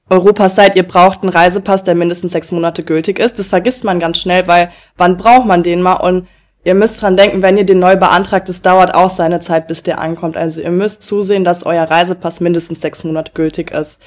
[0.08, 3.38] Europas seid, ihr braucht einen Reisepass, der mindestens sechs Monate gültig ist.
[3.38, 5.94] Das vergisst man ganz schnell, weil wann braucht man den mal?
[5.94, 6.28] Und
[6.64, 9.82] ihr müsst dran denken, wenn ihr den neu beantragt, es dauert auch seine Zeit, bis
[9.82, 10.36] der ankommt.
[10.36, 13.98] Also ihr müsst zusehen, dass euer Reisepass mindestens sechs Monate gültig ist.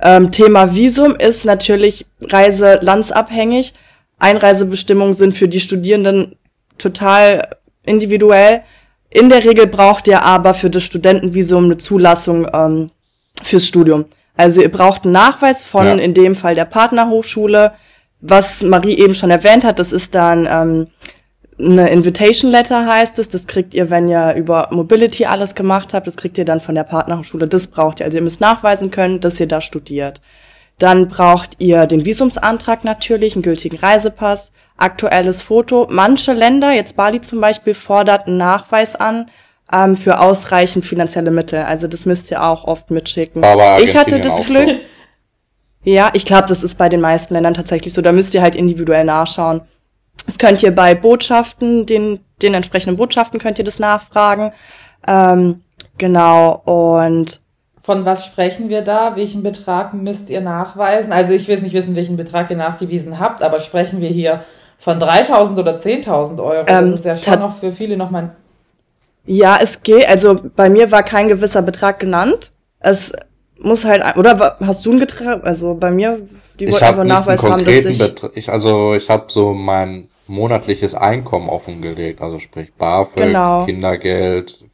[0.00, 3.74] Ähm, Thema Visum ist natürlich reiselandsabhängig.
[4.18, 6.36] Einreisebestimmungen sind für die Studierenden
[6.76, 7.42] total
[7.84, 8.62] individuell.
[9.10, 12.90] In der Regel braucht ihr aber für das Studentenvisum eine Zulassung ähm,
[13.42, 14.04] fürs Studium.
[14.36, 15.94] Also ihr braucht einen Nachweis von, ja.
[15.94, 17.72] in dem Fall der Partnerhochschule.
[18.20, 20.86] Was Marie eben schon erwähnt hat, das ist dann ähm,
[21.60, 23.28] eine Invitation Letter heißt es.
[23.28, 26.06] Das kriegt ihr, wenn ihr über Mobility alles gemacht habt.
[26.06, 27.48] Das kriegt ihr dann von der Partnerhochschule.
[27.48, 28.06] Das braucht ihr.
[28.06, 30.20] Also ihr müsst nachweisen können, dass ihr da studiert.
[30.78, 35.88] Dann braucht ihr den Visumsantrag natürlich, einen gültigen Reisepass, aktuelles Foto.
[35.90, 39.28] Manche Länder, jetzt Bali zum Beispiel, fordert einen Nachweis an
[39.72, 41.64] ähm, für ausreichend finanzielle Mittel.
[41.64, 43.42] Also das müsst ihr auch oft mitschicken.
[43.42, 44.68] Aber ich hatte das Glück.
[44.68, 44.74] So.
[45.84, 48.02] Ja, ich glaube, das ist bei den meisten Ländern tatsächlich so.
[48.02, 49.62] Da müsst ihr halt individuell nachschauen.
[50.26, 54.52] Das könnt ihr bei Botschaften, den, den entsprechenden Botschaften könnt ihr das nachfragen.
[55.06, 55.62] Ähm,
[55.96, 57.40] genau, und
[57.88, 59.16] von was sprechen wir da?
[59.16, 61.10] Welchen Betrag müsst ihr nachweisen?
[61.10, 64.44] Also ich will nicht wissen, welchen Betrag ihr nachgewiesen habt, aber sprechen wir hier
[64.78, 66.66] von 3.000 oder 10.000 Euro?
[66.66, 68.36] Ähm, das ist ja schon noch für viele nochmal...
[69.24, 70.06] Ja, es geht.
[70.06, 72.52] Also bei mir war kein gewisser Betrag genannt.
[72.78, 73.10] Es
[73.60, 74.16] muss halt...
[74.16, 75.44] Oder hast du einen Betrag?
[75.44, 78.00] Also bei mir, die wollten einfach Nachweis haben, dass ich...
[78.34, 82.20] ich also ich habe so mein monatliches Einkommen offengelegt.
[82.20, 83.64] Also sprich BAföG, genau.
[83.64, 84.64] Kindergeld,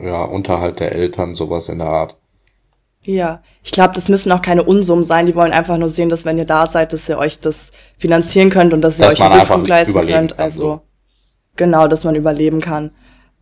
[0.00, 2.16] ja, Unterhalt der Eltern, sowas in der Art.
[3.06, 5.26] Ja, ich glaube, das müssen auch keine Unsummen sein.
[5.26, 8.50] Die wollen einfach nur sehen, dass wenn ihr da seid, dass ihr euch das finanzieren
[8.50, 10.38] könnt und dass ihr dass euch einen Rückflug leisten könnt.
[10.38, 10.80] Also so.
[11.56, 12.92] genau, dass man überleben kann.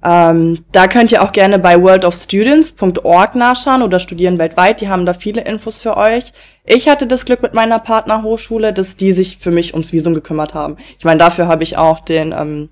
[0.04, 4.80] Ähm, da könnt ihr auch gerne bei worldofstudents.org nachschauen oder studieren weltweit.
[4.80, 6.32] Die haben da viele Infos für euch.
[6.64, 10.54] Ich hatte das Glück mit meiner Partnerhochschule, dass die sich für mich ums Visum gekümmert
[10.54, 10.76] haben.
[10.98, 12.68] Ich meine, dafür habe ich auch den, ähm,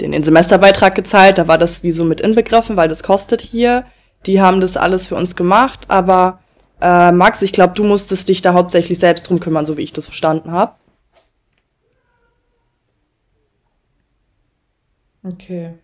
[0.00, 1.38] den, den Semesterbeitrag gezahlt.
[1.38, 3.86] Da war das Visum mit inbegriffen, weil das kostet hier.
[4.26, 6.40] Die haben das alles für uns gemacht, aber
[6.80, 9.92] äh, Max, ich glaube, du musstest dich da hauptsächlich selbst drum kümmern, so wie ich
[9.92, 10.74] das verstanden habe.
[15.24, 15.74] Okay.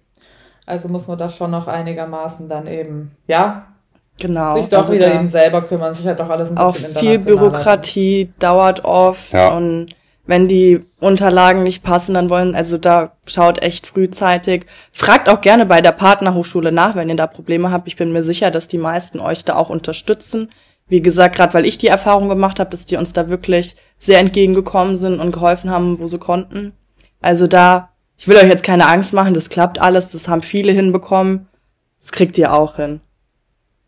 [0.67, 3.67] Also muss man da schon noch einigermaßen dann eben, ja,
[4.19, 5.93] genau, sich doch also wieder eben selber kümmern.
[5.93, 9.49] Sich halt doch alles ein bisschen Auch viel Bürokratie dauert oft ja.
[9.49, 9.95] und
[10.27, 14.65] wenn die Unterlagen nicht passen, dann wollen, also da schaut echt frühzeitig.
[14.91, 17.89] Fragt auch gerne bei der Partnerhochschule nach, wenn ihr da Probleme habt.
[17.89, 20.51] Ich bin mir sicher, dass die meisten euch da auch unterstützen.
[20.87, 24.19] Wie gesagt, gerade weil ich die Erfahrung gemacht habe, dass die uns da wirklich sehr
[24.19, 26.73] entgegengekommen sind und geholfen haben, wo sie konnten.
[27.21, 30.73] Also da, ich will euch jetzt keine Angst machen, das klappt alles, das haben viele
[30.73, 31.49] hinbekommen.
[32.01, 33.01] Das kriegt ihr auch hin.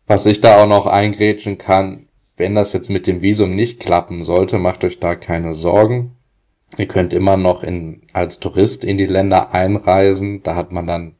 [0.07, 4.23] Was ich da auch noch eingrätschen kann, wenn das jetzt mit dem Visum nicht klappen
[4.23, 6.15] sollte, macht euch da keine Sorgen.
[6.77, 10.43] Ihr könnt immer noch in, als Tourist in die Länder einreisen.
[10.43, 11.15] Da hat man dann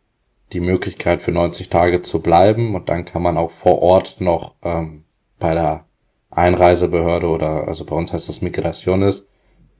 [0.53, 4.55] die Möglichkeit für 90 Tage zu bleiben und dann kann man auch vor Ort noch
[4.63, 5.03] ähm,
[5.39, 5.85] bei der
[6.29, 9.27] Einreisebehörde oder also bei uns heißt das Migrationes,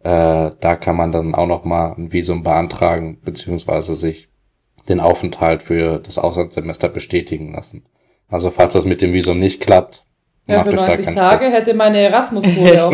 [0.03, 4.29] äh, da kann man dann auch noch mal ein Visum beantragen beziehungsweise sich
[4.89, 7.85] den Aufenthalt für das Auslandssemester bestätigen lassen.
[8.29, 10.03] Also falls das mit dem Visum nicht klappt,
[10.47, 11.53] ja, macht für 90 Tage Stress.
[11.53, 12.93] hätte meine Erasmus-Folie auch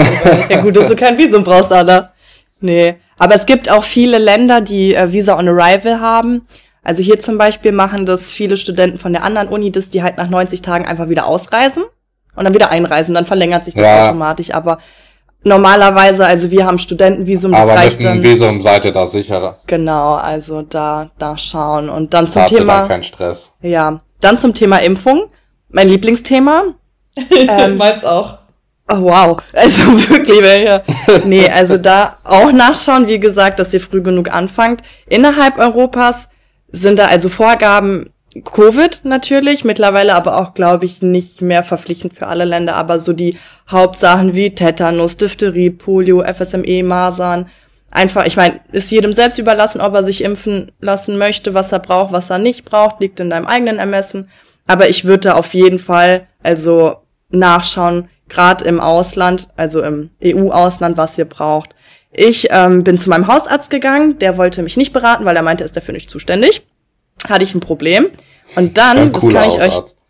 [0.49, 2.11] Ja gut, dass du kein Visum brauchst, Anna.
[2.59, 6.47] Nee, aber es gibt auch viele Länder, die äh, Visa on Arrival haben.
[6.81, 10.17] Also hier zum Beispiel machen das viele Studenten von der anderen Uni, dass die halt
[10.17, 11.83] nach 90 Tagen einfach wieder ausreisen
[12.35, 13.13] und dann wieder einreisen.
[13.13, 14.07] Dann verlängert sich das ja.
[14.07, 14.53] automatisch.
[14.53, 14.79] Aber
[15.43, 19.59] normalerweise, also wir haben Studentenvisum, das aber reicht mit einem Visum seid ihr da sicherer.
[19.67, 22.79] Genau, also da da schauen und dann zum Habt Thema.
[22.79, 23.53] Dann kein Stress.
[23.61, 25.29] Ja, dann zum Thema Impfung,
[25.69, 26.65] mein Lieblingsthema.
[27.47, 28.39] ähm, Meins auch.
[28.91, 29.37] Oh, wow.
[29.53, 30.81] Also wirklich, ja.
[31.25, 34.81] Nee, also da auch nachschauen, wie gesagt, dass ihr früh genug anfangt.
[35.07, 36.27] Innerhalb Europas
[36.69, 38.09] sind da also Vorgaben,
[38.43, 43.13] Covid natürlich, mittlerweile aber auch, glaube ich, nicht mehr verpflichtend für alle Länder, aber so
[43.13, 43.37] die
[43.69, 47.49] Hauptsachen wie Tetanus, Diphtherie, Polio, FSME, Masern.
[47.91, 51.79] Einfach, ich meine, ist jedem selbst überlassen, ob er sich impfen lassen möchte, was er
[51.79, 54.29] braucht, was er nicht braucht, liegt in deinem eigenen Ermessen.
[54.65, 56.95] Aber ich würde auf jeden Fall also
[57.29, 61.75] nachschauen, gerade im Ausland, also im EU-Ausland, was ihr braucht.
[62.11, 65.63] Ich ähm, bin zu meinem Hausarzt gegangen, der wollte mich nicht beraten, weil er meinte,
[65.63, 66.65] er ist dafür nicht zuständig.
[67.29, 68.07] Hatte ich ein Problem.
[68.55, 69.97] Und dann, das, das kann ich Hausarzt.
[69.97, 70.03] euch.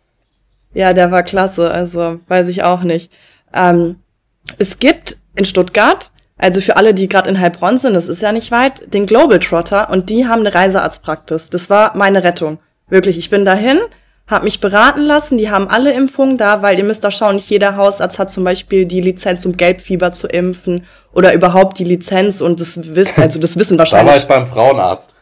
[0.74, 3.12] Ja, der war klasse, also weiß ich auch nicht.
[3.54, 3.96] Ähm,
[4.58, 8.32] es gibt in Stuttgart also für alle, die gerade in Heilbronn sind, das ist ja
[8.32, 11.50] nicht weit, den Global Trotter und die haben eine Reisearztpraxis.
[11.50, 12.58] Das war meine Rettung.
[12.88, 13.78] Wirklich, ich bin dahin,
[14.26, 17.48] habe mich beraten lassen, die haben alle Impfungen da, weil ihr müsst da schauen, nicht
[17.50, 22.40] jeder Hausarzt hat zum Beispiel die Lizenz, um Gelbfieber zu impfen oder überhaupt die Lizenz
[22.40, 24.06] und das Wissen, also das Wissen wahrscheinlich.
[24.06, 25.14] da war ich beim Frauenarzt.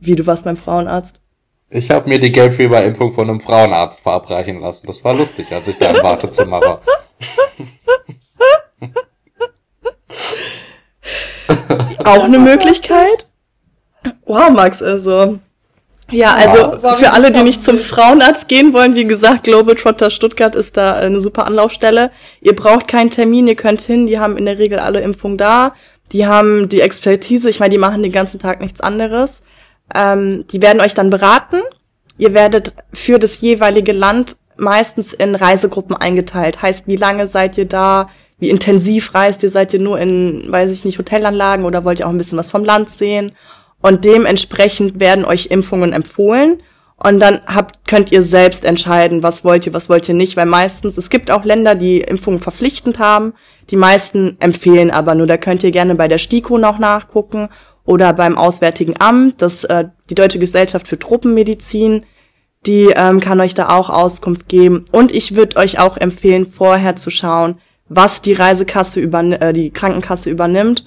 [0.00, 1.20] Wie, du warst beim Frauenarzt?
[1.74, 4.86] Ich habe mir die Gelbfieberimpfung von einem Frauenarzt verabreichen lassen.
[4.86, 6.82] Das war lustig, als ich da im Wartezimmer war.
[12.04, 13.26] Auch eine Möglichkeit?
[14.26, 15.38] Wow, Max, also.
[16.10, 20.10] Ja, also Wow, für alle, die nicht zum Frauenarzt gehen wollen, wie gesagt, Global Trotter
[20.10, 22.10] Stuttgart ist da eine super Anlaufstelle.
[22.42, 25.74] Ihr braucht keinen Termin, ihr könnt hin, die haben in der Regel alle Impfungen da.
[26.12, 29.40] Die haben die Expertise, ich meine, die machen den ganzen Tag nichts anderes.
[29.94, 31.60] Ähm, die werden euch dann beraten.
[32.18, 36.62] Ihr werdet für das jeweilige Land meistens in Reisegruppen eingeteilt.
[36.62, 38.08] Heißt, wie lange seid ihr da?
[38.38, 39.50] Wie intensiv reist ihr?
[39.50, 42.50] Seid ihr nur in, weiß ich nicht, Hotelanlagen oder wollt ihr auch ein bisschen was
[42.50, 43.32] vom Land sehen?
[43.80, 46.58] Und dementsprechend werden euch Impfungen empfohlen.
[46.96, 50.46] Und dann habt, könnt ihr selbst entscheiden, was wollt ihr, was wollt ihr nicht, weil
[50.46, 53.34] meistens, es gibt auch Länder, die Impfungen verpflichtend haben.
[53.70, 55.26] Die meisten empfehlen aber nur.
[55.26, 57.48] Da könnt ihr gerne bei der STIKO noch nachgucken
[57.84, 62.04] oder beim Auswärtigen Amt, das, äh, die Deutsche Gesellschaft für Truppenmedizin.
[62.64, 64.84] Die ähm, kann euch da auch Auskunft geben.
[64.92, 67.58] Und ich würde euch auch empfehlen, vorher zu schauen,
[67.88, 70.84] was die Reisekasse über, äh, die Krankenkasse übernimmt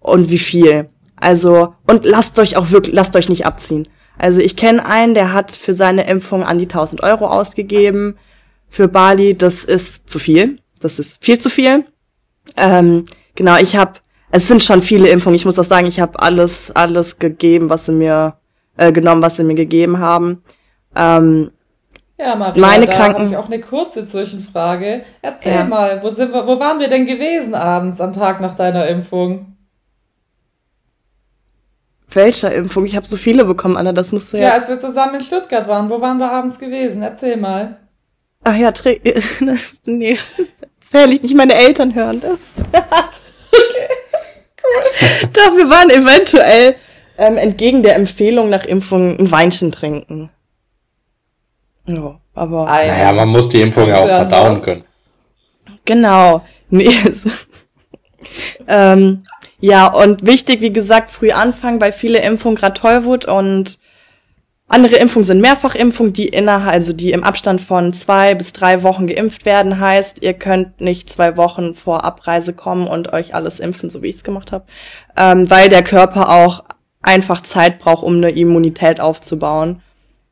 [0.00, 0.88] und wie viel.
[1.16, 3.88] Also, und lasst euch auch wirklich, lasst euch nicht abziehen.
[4.16, 8.16] Also ich kenne einen, der hat für seine Impfung an die 1000 Euro ausgegeben.
[8.68, 10.58] Für Bali, das ist zu viel.
[10.80, 11.84] Das ist viel zu viel.
[12.56, 13.94] Ähm, genau, ich habe,
[14.30, 15.34] es sind schon viele Impfungen.
[15.36, 18.34] Ich muss auch sagen, ich habe alles, alles gegeben, was sie mir
[18.76, 20.42] äh, genommen, was sie mir gegeben haben.
[20.94, 21.50] Ähm,
[22.18, 25.02] Ja, Maria, Meine da Kranken- habe ich auch eine kurze Zwischenfrage.
[25.22, 25.64] Erzähl Ja.
[25.64, 29.54] mal, wo sind wir, wo waren wir denn gewesen abends am Tag nach deiner Impfung?
[32.10, 32.86] welcher Impfung?
[32.86, 34.52] Ich habe so viele bekommen, Anna, das musst du Ja, ja.
[34.54, 37.02] als wir zusammen in Stuttgart waren, wo waren wir abends gewesen?
[37.02, 37.76] Erzähl mal.
[38.44, 38.98] Ach ja, Tre
[39.84, 40.16] nee,
[40.80, 42.54] erzähl ich nicht, meine Eltern hören das.
[45.56, 46.76] wir waren eventuell
[47.16, 50.30] ähm, entgegen der Empfehlung nach Impfung ein Weinchen trinken.
[51.86, 54.62] Ja, aber Naja, man muss die Impfung ja auch verdauen was.
[54.62, 54.84] können.
[55.84, 56.44] genau.
[56.70, 56.90] Nee,
[58.68, 59.24] ähm,
[59.60, 63.78] ja, und wichtig, wie gesagt, früh anfangen, bei viele Impfungen, gerade Tollwut und
[64.68, 69.06] andere Impfungen sind Mehrfachimpfungen, die innerhalb, also die im Abstand von zwei bis drei Wochen
[69.06, 73.88] geimpft werden, heißt, ihr könnt nicht zwei Wochen vor Abreise kommen und euch alles impfen,
[73.88, 74.64] so wie ich es gemacht habe,
[75.16, 76.64] ähm, weil der Körper auch
[77.00, 79.80] einfach Zeit braucht, um eine Immunität aufzubauen.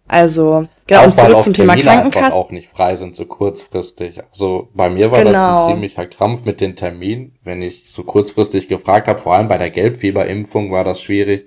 [0.09, 2.37] Also, genau, und auch weil zurück zum Thema Krankenkasse.
[2.37, 4.21] auch nicht frei sind, so kurzfristig.
[4.31, 5.57] Also bei mir war das Genau.
[5.57, 9.19] ein ziemlicher Krampf mit den Terminen, wenn ich so kurzfristig gefragt habe.
[9.19, 11.47] Vor allem bei der Gelbfieberimpfung war das schwierig.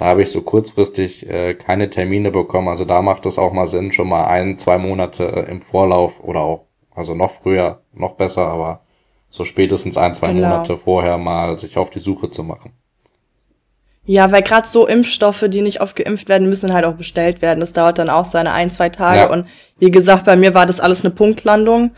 [0.00, 2.68] Da habe ich so kurzfristig äh, keine Termine bekommen.
[2.68, 6.24] Also da macht es auch mal Sinn, schon mal ein, zwei Monate äh, im Vorlauf
[6.24, 8.80] oder auch, also noch früher, noch besser, aber
[9.28, 10.48] so spätestens ein, zwei Genau.
[10.48, 12.72] Monate vorher mal sich auf die Suche zu machen.
[14.06, 17.60] Ja, weil gerade so Impfstoffe, die nicht oft geimpft werden, müssen halt auch bestellt werden.
[17.60, 19.18] Das dauert dann auch seine ein, zwei Tage.
[19.18, 19.30] Ja.
[19.30, 19.48] Und
[19.80, 21.90] wie gesagt, bei mir war das alles eine Punktlandung.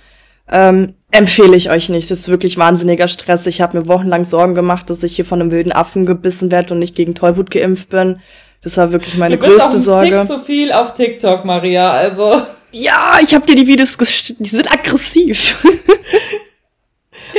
[0.51, 2.11] Ähm, empfehle ich euch nicht.
[2.11, 3.47] Das ist wirklich wahnsinniger Stress.
[3.47, 6.75] Ich habe mir wochenlang Sorgen gemacht, dass ich hier von einem wilden Affen gebissen werde
[6.75, 8.21] und nicht gegen Tollwut geimpft bin.
[8.63, 10.11] Das war wirklich meine du bist größte auch Sorge.
[10.21, 11.91] Tick zu viel auf TikTok, Maria.
[11.91, 12.43] Also,
[12.73, 15.63] Ja, ich habe dir die Videos gesch- die sind aggressiv.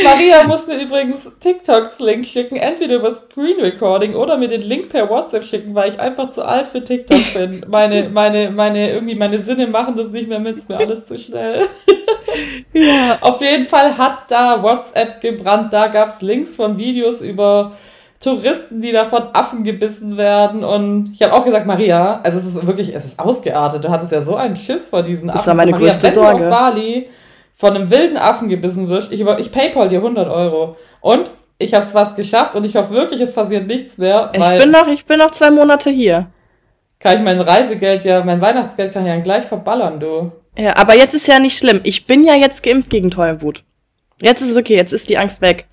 [0.04, 4.90] Maria muss mir übrigens TikToks Link schicken, entweder über Screen Recording oder mir den Link
[4.90, 7.66] per WhatsApp schicken, weil ich einfach zu alt für TikTok bin.
[7.70, 11.18] Meine, meine, meine, irgendwie meine Sinne machen das nicht mehr mit, ist mir alles zu
[11.18, 11.62] schnell.
[12.74, 13.18] ja.
[13.22, 17.74] Auf jeden Fall hat da WhatsApp gebrannt, da gab's Links von Videos über
[18.20, 22.46] Touristen, die da von Affen gebissen werden und ich habe auch gesagt, Maria, also es
[22.46, 23.84] ist wirklich, es ist ausgeartet.
[23.84, 25.48] Du hattest ja so einen Schiss vor diesen Das Affen.
[25.48, 26.40] war meine Maria, größte wenn Sorge.
[26.40, 27.10] du auf Bali
[27.56, 31.74] von einem wilden Affen gebissen wirst, ich, über, ich Paypal dir 100 Euro und ich
[31.74, 34.72] habe es fast geschafft und ich hoffe wirklich, es passiert nichts mehr, Ich weil bin
[34.72, 36.28] noch, ich bin noch zwei Monate hier.
[37.00, 40.32] kann ich mein Reisegeld ja, mein Weihnachtsgeld kann ich ja gleich verballern, du.
[40.58, 41.82] Ja, aber jetzt ist ja nicht schlimm.
[41.84, 43.64] Ich bin ja jetzt geimpft gegen Tollwut.
[44.22, 45.66] Jetzt ist es okay, jetzt ist die Angst weg.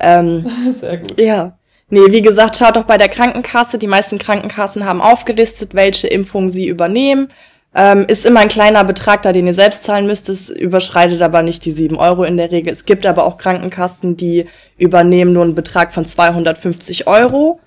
[0.00, 1.20] Ähm, Sehr gut.
[1.20, 1.56] ja.
[1.90, 3.76] Nee, wie gesagt, schaut doch bei der Krankenkasse.
[3.76, 7.28] Die meisten Krankenkassen haben aufgelistet, welche Impfungen sie übernehmen.
[7.74, 10.30] Ähm, ist immer ein kleiner Betrag da, den ihr selbst zahlen müsst.
[10.30, 12.72] Es überschreitet aber nicht die 7 Euro in der Regel.
[12.72, 14.46] Es gibt aber auch Krankenkassen, die
[14.78, 17.60] übernehmen nur einen Betrag von 250 Euro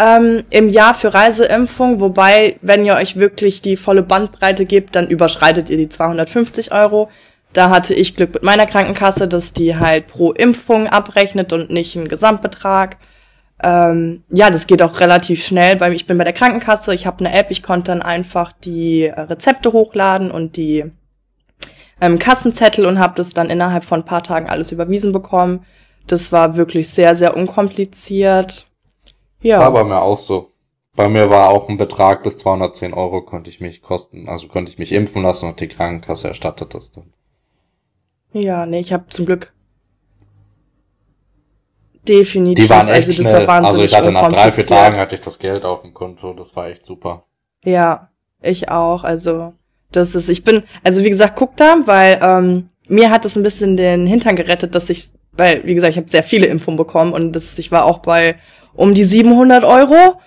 [0.00, 2.00] ähm, im Jahr für Reiseimpfung.
[2.00, 7.10] Wobei, wenn ihr euch wirklich die volle Bandbreite gebt, dann überschreitet ihr die 250 Euro.
[7.52, 11.96] Da hatte ich Glück mit meiner Krankenkasse, dass die halt pro Impfung abrechnet und nicht
[11.96, 12.96] einen Gesamtbetrag.
[13.62, 15.76] Ähm, ja, das geht auch relativ schnell.
[15.76, 19.04] Bei, ich bin bei der Krankenkasse, ich habe eine App, ich konnte dann einfach die
[19.04, 20.84] äh, Rezepte hochladen und die
[22.00, 25.66] ähm, Kassenzettel und habe das dann innerhalb von ein paar Tagen alles überwiesen bekommen.
[26.06, 28.69] Das war wirklich sehr, sehr unkompliziert.
[29.40, 29.60] Ja.
[29.60, 30.50] War bei mir auch so.
[30.96, 34.70] Bei mir war auch ein Betrag bis 210 Euro konnte ich mich kosten, also konnte
[34.70, 37.12] ich mich impfen lassen und die Krankenkasse erstattet das dann.
[38.32, 39.52] Ja, nee, ich habe zum Glück
[42.06, 42.64] definitiv.
[42.64, 43.46] Die waren echt also, schnell.
[43.46, 46.32] also ich hatte nach drei, vier Tagen hatte ich das Geld auf dem Konto.
[46.32, 47.24] Das war echt super.
[47.64, 48.10] Ja,
[48.42, 49.04] ich auch.
[49.04, 49.52] Also
[49.92, 53.42] das ist, ich bin, also wie gesagt, guck da, weil ähm, mir hat das ein
[53.42, 57.12] bisschen den Hintern gerettet, dass ich, weil wie gesagt, ich habe sehr viele Impfungen bekommen
[57.12, 58.36] und das, ich war auch bei
[58.80, 60.18] um die 700 Euro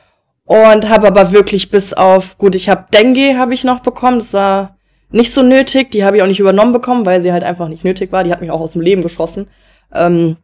[0.46, 4.32] und habe aber wirklich bis auf, gut, ich habe Dengue habe ich noch bekommen, das
[4.32, 4.78] war
[5.10, 7.84] nicht so nötig, die habe ich auch nicht übernommen bekommen, weil sie halt einfach nicht
[7.84, 9.48] nötig war, die hat mich auch aus dem Leben geschossen.
[9.92, 10.38] Ähm,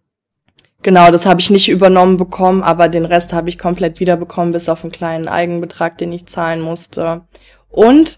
[0.82, 4.70] genau, das habe ich nicht übernommen bekommen, aber den Rest habe ich komplett wiederbekommen, bis
[4.70, 7.22] auf einen kleinen Eigenbetrag, den ich zahlen musste.
[7.70, 8.18] Und,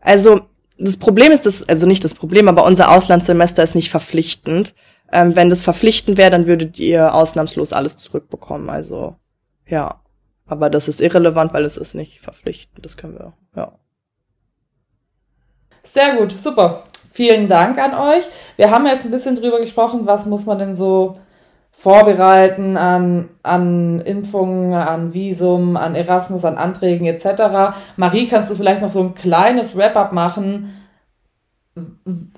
[0.00, 0.42] also,
[0.78, 4.74] das Problem ist das, also nicht das Problem, aber unser Auslandssemester ist nicht verpflichtend.
[5.10, 8.68] Ähm, wenn das verpflichtend wäre, dann würdet ihr ausnahmslos alles zurückbekommen.
[8.68, 9.16] Also,
[9.70, 10.00] ja.
[10.46, 12.84] Aber das ist irrelevant, weil es ist nicht verpflichtend.
[12.84, 13.72] Das können wir, ja.
[15.82, 16.84] Sehr gut, super.
[17.12, 18.24] Vielen Dank an euch.
[18.56, 21.18] Wir haben jetzt ein bisschen drüber gesprochen, was muss man denn so
[21.70, 27.74] vorbereiten an, an Impfungen, an Visum, an Erasmus, an Anträgen etc.
[27.96, 30.79] Marie, kannst du vielleicht noch so ein kleines Wrap-up machen?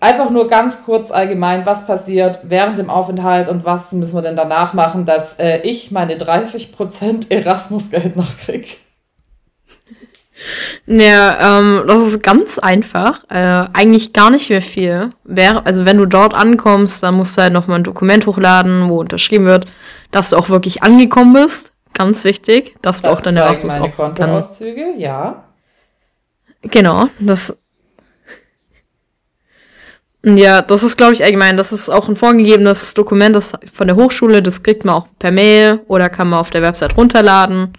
[0.01, 4.37] Einfach nur ganz kurz allgemein, was passiert während dem Aufenthalt und was müssen wir denn
[4.37, 8.79] danach machen, dass äh, ich meine 30% Erasmus-Geld noch krieg.
[10.87, 13.25] Ja, ähm, das ist ganz einfach.
[13.31, 15.11] Äh, eigentlich gar nicht mehr viel.
[15.25, 19.01] Wär, also wenn du dort ankommst, dann musst du halt nochmal ein Dokument hochladen, wo
[19.01, 19.67] unterschrieben wird,
[20.11, 21.73] dass du auch wirklich angekommen bist.
[21.95, 24.43] Ganz wichtig, dass das du auch deine Erasmus auch dann,
[24.99, 25.45] ja.
[26.63, 27.57] Genau, das
[30.25, 31.57] ja, das ist, glaube ich, allgemein.
[31.57, 34.43] Das ist auch ein vorgegebenes Dokument das von der Hochschule.
[34.43, 37.73] Das kriegt man auch per Mail oder kann man auf der Website runterladen.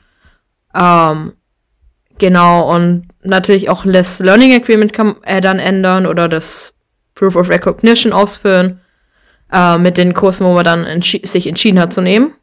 [0.76, 1.34] Ähm,
[2.18, 6.76] genau, und natürlich auch das Learning Agreement kann er dann ändern oder das
[7.16, 8.82] Proof of Recognition ausfüllen
[9.52, 12.34] äh, mit den Kursen, wo man dann entschi sich entschieden hat zu nehmen.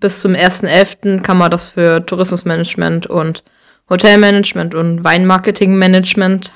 [0.00, 1.20] Bis zum 1.11.
[1.20, 3.44] kann man das für Tourismusmanagement und
[3.90, 6.52] Hotelmanagement und Weinmarketingmanagement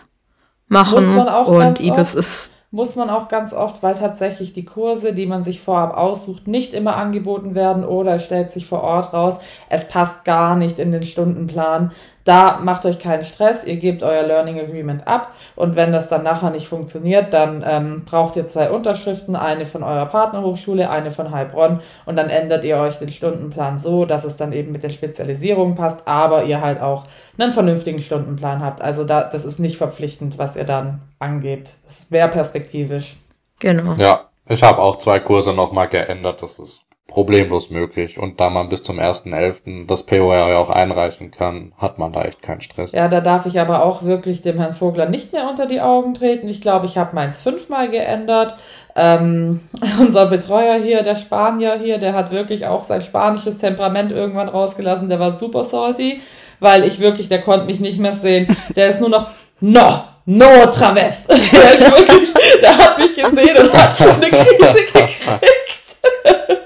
[0.69, 1.19] machen.
[1.19, 5.61] und IBIS ist muss man auch ganz oft, weil tatsächlich die Kurse, die man sich
[5.61, 9.39] vorab aussucht, nicht immer angeboten werden oder es stellt sich vor Ort raus,
[9.69, 11.93] es passt gar nicht in den Stundenplan.
[12.27, 16.25] Da macht euch keinen Stress, ihr gebt euer Learning Agreement ab und wenn das dann
[16.25, 21.31] nachher nicht funktioniert, dann ähm, braucht ihr zwei Unterschriften, eine von eurer Partnerhochschule, eine von
[21.31, 24.91] Heilbronn und dann ändert ihr euch den Stundenplan so, dass es dann eben mit den
[24.91, 27.05] Spezialisierungen passt, aber ihr halt auch
[27.39, 28.83] einen vernünftigen Stundenplan habt.
[28.83, 31.75] Also da, das ist nicht verpflichtend, was ihr dann angebt.
[31.85, 33.19] Das wäre perspektivisch.
[33.61, 33.95] Genau.
[33.99, 36.43] Ja, ich habe auch zwei Kurse nochmal geändert.
[36.43, 38.19] Das ist problemlos möglich.
[38.19, 39.87] Und da man bis zum 1.11.
[39.87, 42.93] das POR ja auch einreichen kann, hat man da echt keinen Stress.
[42.93, 46.15] Ja, da darf ich aber auch wirklich dem Herrn Vogler nicht mehr unter die Augen
[46.15, 46.49] treten.
[46.49, 48.57] Ich glaube, ich habe meins fünfmal geändert.
[48.97, 49.61] Ähm,
[50.01, 55.09] unser Betreuer hier, der Spanier hier, der hat wirklich auch sein spanisches Temperament irgendwann rausgelassen.
[55.09, 56.21] Der war super salty,
[56.59, 58.55] weil ich wirklich, der konnte mich nicht mehr sehen.
[58.75, 59.29] Der ist nur noch,
[59.61, 61.15] no, no otra vez.
[61.29, 65.47] der, hat mich gesehen und hat schon eine Krise gekriegt.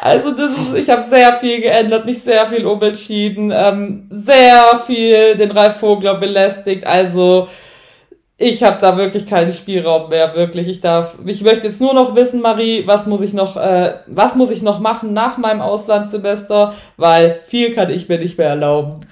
[0.00, 5.36] Also das ist, ich habe sehr viel geändert, mich sehr viel umentschieden, ähm, sehr viel
[5.36, 6.86] den Ralf Vogler belästigt.
[6.86, 7.48] Also
[8.36, 10.66] ich habe da wirklich keinen Spielraum mehr, wirklich.
[10.66, 14.34] Ich darf, ich möchte jetzt nur noch wissen, Marie, was muss ich noch, äh, was
[14.34, 19.06] muss ich noch machen nach meinem Auslandssemester, weil viel kann ich mir nicht mehr erlauben.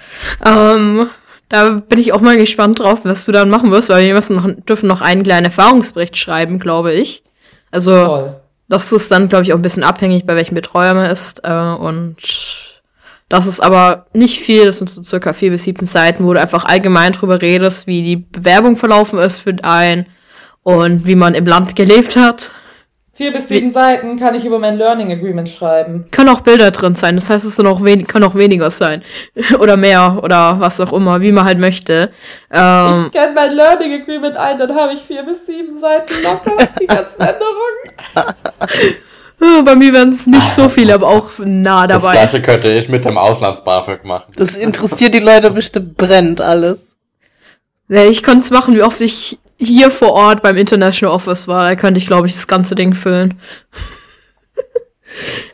[0.45, 1.09] Ähm,
[1.49, 4.37] da bin ich auch mal gespannt drauf, was du dann machen wirst, weil wir müssen
[4.37, 7.23] noch, dürfen noch einen kleinen Erfahrungsbericht schreiben, glaube ich.
[7.71, 8.40] Also Toll
[8.71, 11.43] das ist dann, glaube ich, auch ein bisschen abhängig, bei welchem Betreuer man ist.
[11.45, 12.17] Äh, und
[13.29, 16.41] das ist aber nicht viel, das sind so circa vier bis sieben Seiten, wo du
[16.41, 20.07] einfach allgemein drüber redest, wie die Bewerbung verlaufen ist für einen
[20.63, 22.53] und wie man im Land gelebt hat.
[23.21, 26.07] Vier bis sieben Seiten kann ich über mein Learning Agreement schreiben.
[26.11, 29.03] Können auch Bilder drin sein, das heißt, es sind auch können auch weniger sein.
[29.59, 32.13] oder mehr oder was auch immer, wie man halt möchte.
[32.51, 36.67] Ähm, ich scanne mein Learning Agreement ein, dann habe ich vier bis sieben Seiten locker,
[36.81, 38.35] die ganzen Änderungen.
[39.67, 42.03] Bei mir werden es nicht so viele, aber auch nah dabei.
[42.03, 44.33] Das gleiche könnte ich mit dem Auslands-BAföG machen.
[44.37, 46.97] Das interessiert die Leute bestimmt brennt alles.
[47.89, 51.65] Ja, ich konnte es machen, wie oft ich hier vor Ort beim International Office war,
[51.65, 53.39] da könnte ich, glaube ich, das ganze Ding füllen.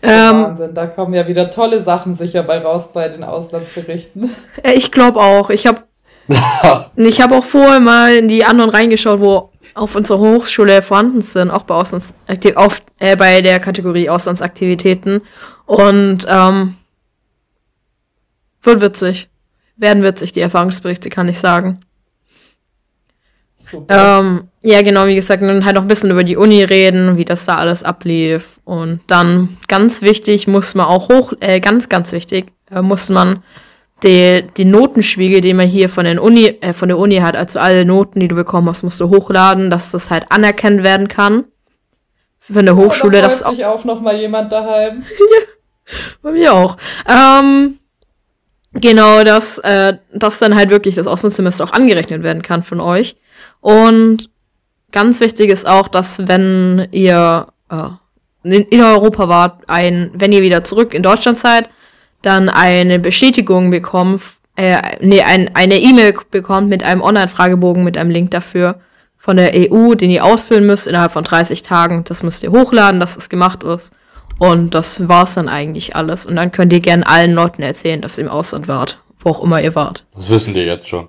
[0.02, 4.30] Ähm, Wahnsinn, da kommen ja wieder tolle Sachen sicher bei raus bei den Auslandsberichten.
[4.62, 5.48] Äh, ich glaube auch.
[5.48, 5.84] Ich habe
[6.96, 11.50] ich habe auch vorher mal in die anderen reingeschaut, wo auf unserer Hochschule vorhanden sind,
[11.50, 15.22] auch bei Auslandsaktiv auf, äh, bei der Kategorie Auslandsaktivitäten.
[15.64, 16.76] Und ähm,
[18.62, 19.30] wird witzig.
[19.76, 21.80] Werden witzig, die Erfahrungsberichte, kann ich sagen.
[23.68, 24.20] Super.
[24.20, 27.24] Ähm, ja, genau, wie gesagt, dann halt noch ein bisschen über die Uni reden, wie
[27.24, 28.60] das da alles ablief.
[28.64, 33.42] Und dann, ganz wichtig, muss man auch hoch, äh, ganz, ganz wichtig, äh, muss man
[34.04, 37.58] die, die Notenspiegel, die man hier von, den Uni, äh, von der Uni hat, also
[37.58, 41.44] alle Noten, die du bekommen hast, musst du hochladen, dass das halt anerkannt werden kann.
[42.38, 43.18] Von der Hochschule.
[43.18, 45.02] Oh, da sich auch, auch noch mal jemand daheim.
[45.18, 45.92] ja,
[46.22, 46.76] bei mir auch.
[47.08, 47.78] Ähm,
[48.74, 53.16] genau, dass, äh, dass dann halt wirklich das Auslandssemester auch angerechnet werden kann von euch.
[53.60, 54.30] Und
[54.92, 57.88] ganz wichtig ist auch, dass wenn ihr äh,
[58.42, 61.68] in, Europa wart, ein, wenn ihr wieder zurück in Deutschland seid,
[62.22, 64.22] dann eine Bestätigung bekommt,
[64.56, 68.80] äh, nee, ein, eine E-Mail bekommt mit einem Online-Fragebogen mit einem Link dafür
[69.16, 72.04] von der EU, den ihr ausfüllen müsst innerhalb von 30 Tagen.
[72.04, 73.92] Das müsst ihr hochladen, dass es gemacht ist.
[74.38, 76.26] Und das war's dann eigentlich alles.
[76.26, 79.42] Und dann könnt ihr gerne allen Leuten erzählen, dass ihr im Ausland wart, wo auch
[79.42, 80.04] immer ihr wart.
[80.14, 81.08] Das wissen die jetzt schon.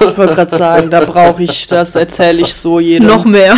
[0.00, 3.08] Ich wollte gerade sagen, da brauche ich, das erzähle ich so jedem.
[3.08, 3.54] Noch mehr.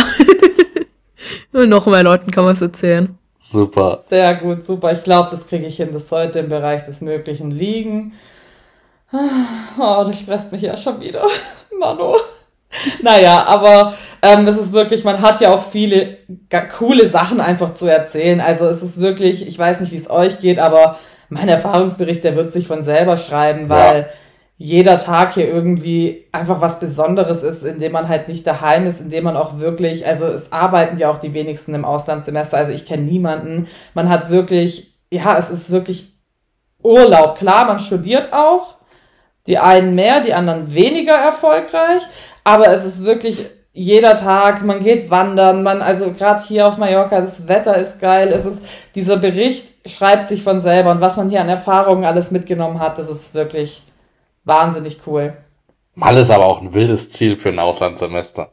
[1.51, 3.17] noch mehr Leuten kann man es erzählen.
[3.39, 4.03] Super.
[4.07, 4.91] Sehr gut, super.
[4.91, 5.89] Ich glaube, das kriege ich hin.
[5.91, 8.13] Das sollte im Bereich des Möglichen liegen.
[9.11, 11.23] Oh, das stresst mich ja schon wieder.
[11.79, 12.15] Mano.
[13.01, 16.17] Naja, aber ähm, es ist wirklich, man hat ja auch viele
[16.77, 18.39] coole Sachen einfach zu erzählen.
[18.39, 20.97] Also es ist wirklich, ich weiß nicht, wie es euch geht, aber
[21.27, 24.05] mein Erfahrungsbericht, der wird sich von selber schreiben, weil ja
[24.61, 29.23] jeder Tag hier irgendwie einfach was Besonderes ist, indem man halt nicht daheim ist, indem
[29.23, 33.01] man auch wirklich, also es arbeiten ja auch die wenigsten im Auslandssemester, also ich kenne
[33.01, 33.67] niemanden.
[33.95, 36.13] Man hat wirklich, ja, es ist wirklich
[36.83, 37.39] Urlaub.
[37.39, 38.75] Klar, man studiert auch,
[39.47, 42.03] die einen mehr, die anderen weniger erfolgreich,
[42.43, 47.19] aber es ist wirklich jeder Tag, man geht wandern, man, also gerade hier auf Mallorca,
[47.19, 51.31] das Wetter ist geil, es ist, dieser Bericht schreibt sich von selber und was man
[51.31, 53.90] hier an Erfahrungen alles mitgenommen hat, das ist wirklich
[54.43, 55.33] wahnsinnig cool.
[55.95, 58.51] Mal ist aber auch ein wildes Ziel für ein Auslandssemester.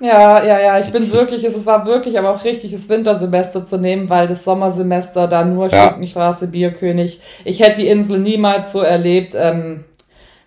[0.00, 3.78] Ja, ja, ja, ich bin wirklich, es war wirklich aber auch richtig, das Wintersemester zu
[3.78, 5.90] nehmen, weil das Sommersemester da nur ja.
[5.90, 7.20] Schinkenstraße, Bierkönig.
[7.44, 9.84] Ich hätte die Insel niemals so erlebt, ähm,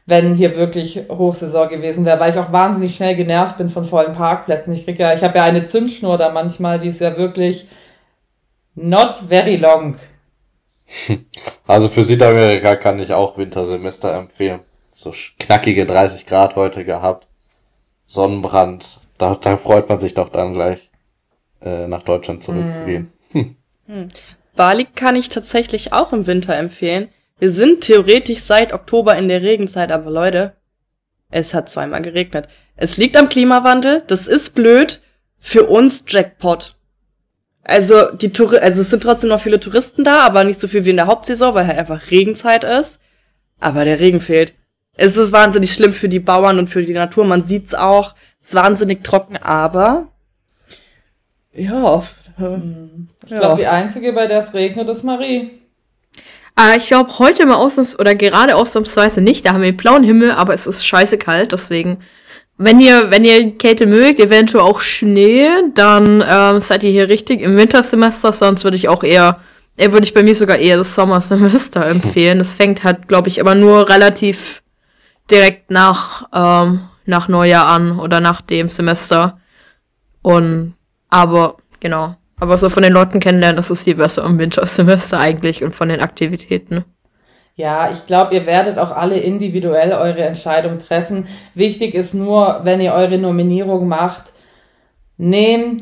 [0.05, 4.13] wenn hier wirklich Hochsaison gewesen wäre, weil ich auch wahnsinnig schnell genervt bin von vollen
[4.13, 4.73] Parkplätzen.
[4.73, 7.67] Ich krieg ja, ich habe ja eine Zündschnur da manchmal, die ist ja wirklich
[8.75, 9.95] not very long.
[11.67, 14.61] Also für Südamerika kann ich auch Wintersemester empfehlen.
[14.89, 17.27] So knackige 30 Grad heute gehabt.
[18.05, 19.01] Sonnenbrand.
[19.17, 20.89] Da, da freut man sich doch dann gleich,
[21.61, 23.11] äh, nach Deutschland zurückzugehen.
[23.31, 23.55] Hm.
[23.87, 24.09] Hm.
[24.57, 27.07] Bali kann ich tatsächlich auch im Winter empfehlen.
[27.39, 30.57] Wir sind theoretisch seit Oktober in der Regenzeit, aber Leute,
[31.29, 32.49] es hat zweimal geregnet.
[32.75, 35.01] Es liegt am Klimawandel, das ist blöd.
[35.39, 36.76] Für uns Jackpot.
[37.69, 40.85] Also, die Tour also es sind trotzdem noch viele Touristen da, aber nicht so viel
[40.85, 42.97] wie in der Hauptsaison, weil halt einfach Regenzeit ist.
[43.59, 44.53] Aber der Regen fehlt.
[44.95, 47.25] Es ist wahnsinnig schlimm für die Bauern und für die Natur.
[47.25, 48.15] Man sieht's auch.
[48.41, 50.07] Es ist wahnsinnig trocken, aber
[51.53, 52.03] ja.
[53.25, 53.39] Ich ja.
[53.39, 55.59] glaube, die einzige, bei der es regnet, ist Marie.
[56.57, 59.45] Äh, ich glaube, heute mal ausnahms oder gerade ausnahmsweise nicht.
[59.45, 61.97] Da haben wir blauen Himmel, aber es ist scheiße kalt, deswegen
[62.57, 67.41] wenn ihr, wenn ihr Kälte mögt, eventuell auch Schnee, dann ähm, seid ihr hier richtig
[67.41, 69.39] im Wintersemester, sonst würde ich auch eher,
[69.75, 72.39] eher würde ich bei mir sogar eher das Sommersemester empfehlen.
[72.39, 74.63] Das fängt halt, glaube ich, aber nur relativ
[75.29, 79.39] direkt nach, ähm, nach Neujahr an oder nach dem Semester.
[80.23, 80.73] Und
[81.09, 82.15] aber, genau.
[82.39, 85.89] Aber so von den Leuten kennenlernen, ist es hier besser im Wintersemester eigentlich und von
[85.89, 86.85] den Aktivitäten.
[87.57, 91.27] Ja, ich glaube, ihr werdet auch alle individuell eure Entscheidung treffen.
[91.55, 94.31] Wichtig ist nur, wenn ihr eure Nominierung macht,
[95.17, 95.81] nehmt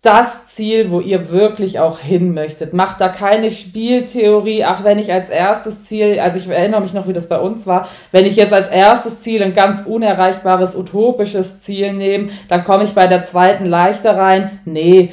[0.00, 2.72] das Ziel, wo ihr wirklich auch hin möchtet.
[2.72, 4.64] Macht da keine Spieltheorie.
[4.64, 7.66] Ach, wenn ich als erstes Ziel, also ich erinnere mich noch, wie das bei uns
[7.66, 12.84] war, wenn ich jetzt als erstes Ziel ein ganz unerreichbares, utopisches Ziel nehme, dann komme
[12.84, 14.60] ich bei der zweiten leichter rein.
[14.66, 15.12] Nee,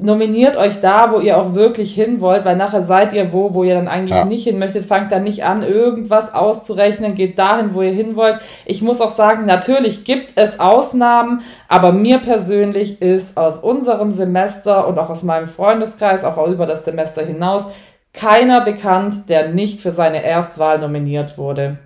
[0.00, 3.64] nominiert euch da, wo ihr auch wirklich hin wollt, weil nachher seid ihr wo, wo
[3.64, 4.24] ihr dann eigentlich ja.
[4.24, 4.84] nicht hin möchtet.
[4.84, 8.38] Fangt dann nicht an, irgendwas auszurechnen, geht dahin, wo ihr hin wollt.
[8.64, 14.86] Ich muss auch sagen, natürlich gibt es Ausnahmen, aber mir persönlich ist aus unserem Semester
[14.88, 17.66] und auch aus meinem Freundeskreis, auch über das Semester hinaus,
[18.12, 21.78] keiner bekannt, der nicht für seine Erstwahl nominiert wurde.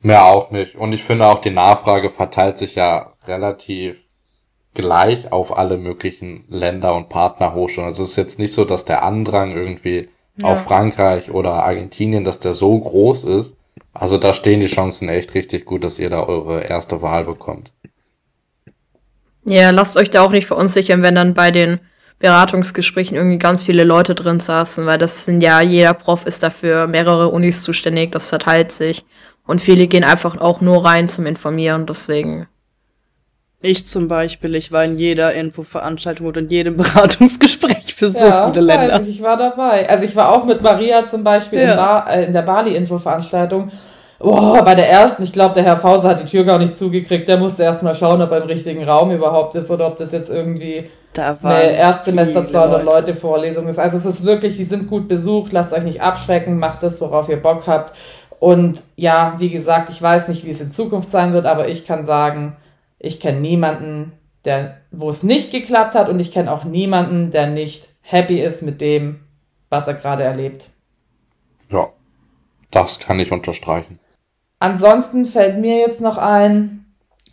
[0.00, 0.76] Mehr auch nicht.
[0.76, 4.03] Und ich finde auch, die Nachfrage verteilt sich ja relativ
[4.74, 7.88] gleich auf alle möglichen Länder und Partnerhochschulen.
[7.88, 10.48] Also es ist jetzt nicht so, dass der Andrang irgendwie ja.
[10.48, 13.56] auf Frankreich oder Argentinien, dass der so groß ist.
[13.92, 17.72] Also da stehen die Chancen echt richtig gut, dass ihr da eure erste Wahl bekommt.
[19.44, 21.80] Ja, lasst euch da auch nicht verunsichern, wenn dann bei den
[22.18, 26.86] Beratungsgesprächen irgendwie ganz viele Leute drin saßen, weil das sind ja, jeder Prof ist dafür
[26.86, 29.04] mehrere Unis zuständig, das verteilt sich.
[29.46, 32.46] Und viele gehen einfach auch nur rein zum Informieren, deswegen.
[33.64, 38.50] Ich zum Beispiel, ich war in jeder Infoveranstaltung oder in jedem Beratungsgespräch für so ja,
[38.50, 39.00] viele Länder.
[39.02, 39.88] Ich, ich war dabei.
[39.88, 41.70] Also ich war auch mit Maria zum Beispiel ja.
[41.70, 43.70] in, ba äh, in der Bali-Infoveranstaltung.
[44.18, 47.26] Boah, bei der ersten, ich glaube, der Herr Fauser hat die Tür gar nicht zugekriegt.
[47.26, 50.12] Der musste erst mal schauen, ob er im richtigen Raum überhaupt ist oder ob das
[50.12, 53.06] jetzt irgendwie da eine Erstsemester 200 Leute.
[53.08, 53.78] Leute Vorlesung ist.
[53.78, 55.52] Also es ist wirklich, die sind gut besucht.
[55.52, 57.94] Lasst euch nicht abschrecken, macht das, worauf ihr Bock habt.
[58.40, 61.86] Und ja, wie gesagt, ich weiß nicht, wie es in Zukunft sein wird, aber ich
[61.86, 62.56] kann sagen,
[63.04, 64.12] ich kenne niemanden,
[64.44, 68.62] der, wo es nicht geklappt hat und ich kenne auch niemanden, der nicht happy ist
[68.62, 69.20] mit dem,
[69.68, 70.70] was er gerade erlebt.
[71.70, 71.88] Ja,
[72.70, 73.98] das kann ich unterstreichen.
[74.58, 76.83] Ansonsten fällt mir jetzt noch ein,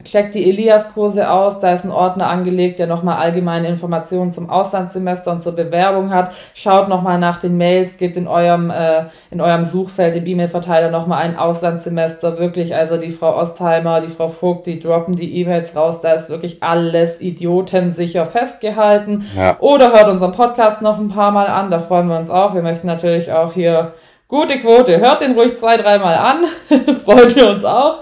[0.03, 5.31] Checkt die Elias-Kurse aus, da ist ein Ordner angelegt, der nochmal allgemeine Informationen zum Auslandssemester
[5.31, 6.33] und zur Bewerbung hat.
[6.53, 11.23] Schaut nochmal nach den Mails, gebt in eurem, äh, in eurem Suchfeld im E-Mail-Verteiler nochmal
[11.23, 12.39] ein Auslandssemester.
[12.39, 16.29] Wirklich, also die Frau Ostheimer, die Frau Vogt, die droppen die E-Mails raus, da ist
[16.29, 19.25] wirklich alles idiotensicher festgehalten.
[19.35, 19.57] Ja.
[19.59, 22.53] Oder hört unseren Podcast noch ein paar Mal an, da freuen wir uns auch.
[22.53, 23.93] Wir möchten natürlich auch hier
[24.31, 24.99] gute Quote.
[24.99, 26.45] Hört den ruhig zwei, dreimal an.
[27.05, 28.01] Freuen wir uns auch.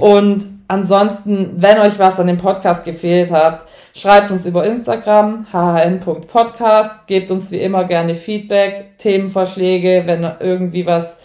[0.00, 7.06] Und Ansonsten, wenn euch was an dem Podcast gefehlt hat, schreibt uns über Instagram, hhn.podcast,
[7.06, 11.18] gebt uns wie immer gerne Feedback, Themenvorschläge, wenn irgendwie was,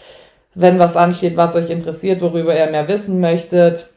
[0.54, 3.88] wenn was ansteht, was euch interessiert, worüber ihr mehr wissen möchtet.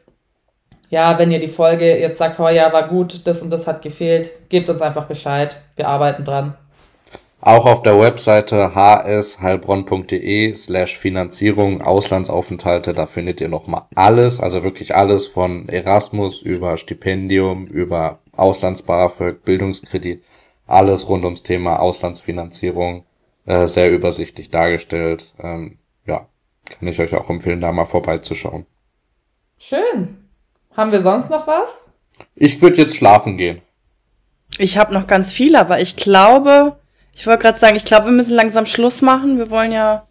[0.90, 3.82] Ja, wenn ihr die Folge jetzt sagt, oh ja, war gut, das und das hat
[3.82, 5.56] gefehlt, gebt uns einfach Bescheid.
[5.76, 6.54] Wir arbeiten dran.
[7.40, 14.96] Auch auf der Webseite hsheilbronn.de slash Finanzierung Auslandsaufenthalte, da findet ihr nochmal alles, also wirklich
[14.96, 20.24] alles von Erasmus über Stipendium, über Auslands-BAföG, Bildungskredit,
[20.66, 23.04] alles rund ums Thema Auslandsfinanzierung,
[23.44, 25.34] äh, sehr übersichtlich dargestellt.
[25.38, 26.26] Ähm, ja,
[26.70, 28.66] kann ich euch auch empfehlen, da mal vorbeizuschauen.
[29.58, 30.28] Schön.
[30.76, 31.86] Haben wir sonst noch was?
[32.34, 33.62] Ich würde jetzt schlafen gehen.
[34.58, 36.78] Ich habe noch ganz viel, aber ich glaube,
[37.16, 39.38] ich wollte gerade sagen, ich glaube, wir müssen langsam Schluss machen.
[39.38, 40.06] Wir wollen ja,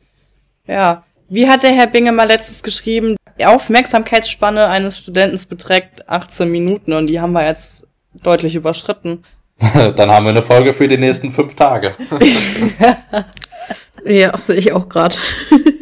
[0.67, 1.03] ja.
[1.29, 3.15] Wie hat der Herr Binge mal letztens geschrieben?
[3.39, 9.23] Die Aufmerksamkeitsspanne eines Studenten beträgt 18 Minuten und die haben wir jetzt deutlich überschritten.
[9.95, 11.93] Dann haben wir eine Folge für die nächsten fünf Tage.
[14.05, 15.15] ja, sehe ich auch gerade.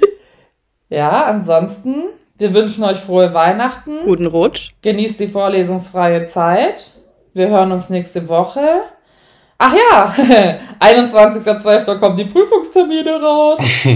[0.89, 2.03] ja, ansonsten,
[2.37, 4.01] wir wünschen euch frohe Weihnachten.
[4.03, 4.71] Guten Rutsch.
[4.81, 6.91] Genießt die vorlesungsfreie Zeit.
[7.33, 8.83] Wir hören uns nächste Woche.
[9.57, 10.13] Ach ja,
[10.79, 11.99] 21.12.
[11.99, 13.59] kommen die Prüfungstermine raus.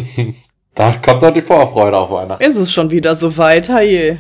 [0.76, 2.44] da kommt doch die Vorfreude auf Weihnachten.
[2.44, 4.20] Ist es schon wieder so weit, hey.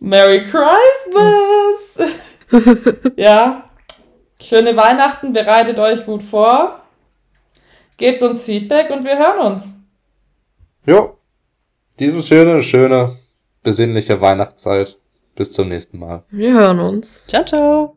[0.00, 1.98] Merry Christmas!
[3.16, 3.68] ja,
[4.40, 6.82] schöne Weihnachten, bereitet euch gut vor.
[7.96, 9.74] Gebt uns Feedback und wir hören uns.
[10.84, 11.16] Jo,
[11.98, 13.16] diese schöne, schöne,
[13.62, 14.98] besinnliche Weihnachtszeit.
[15.34, 16.24] Bis zum nächsten Mal.
[16.30, 17.26] Wir hören uns.
[17.26, 17.95] Ciao, ciao.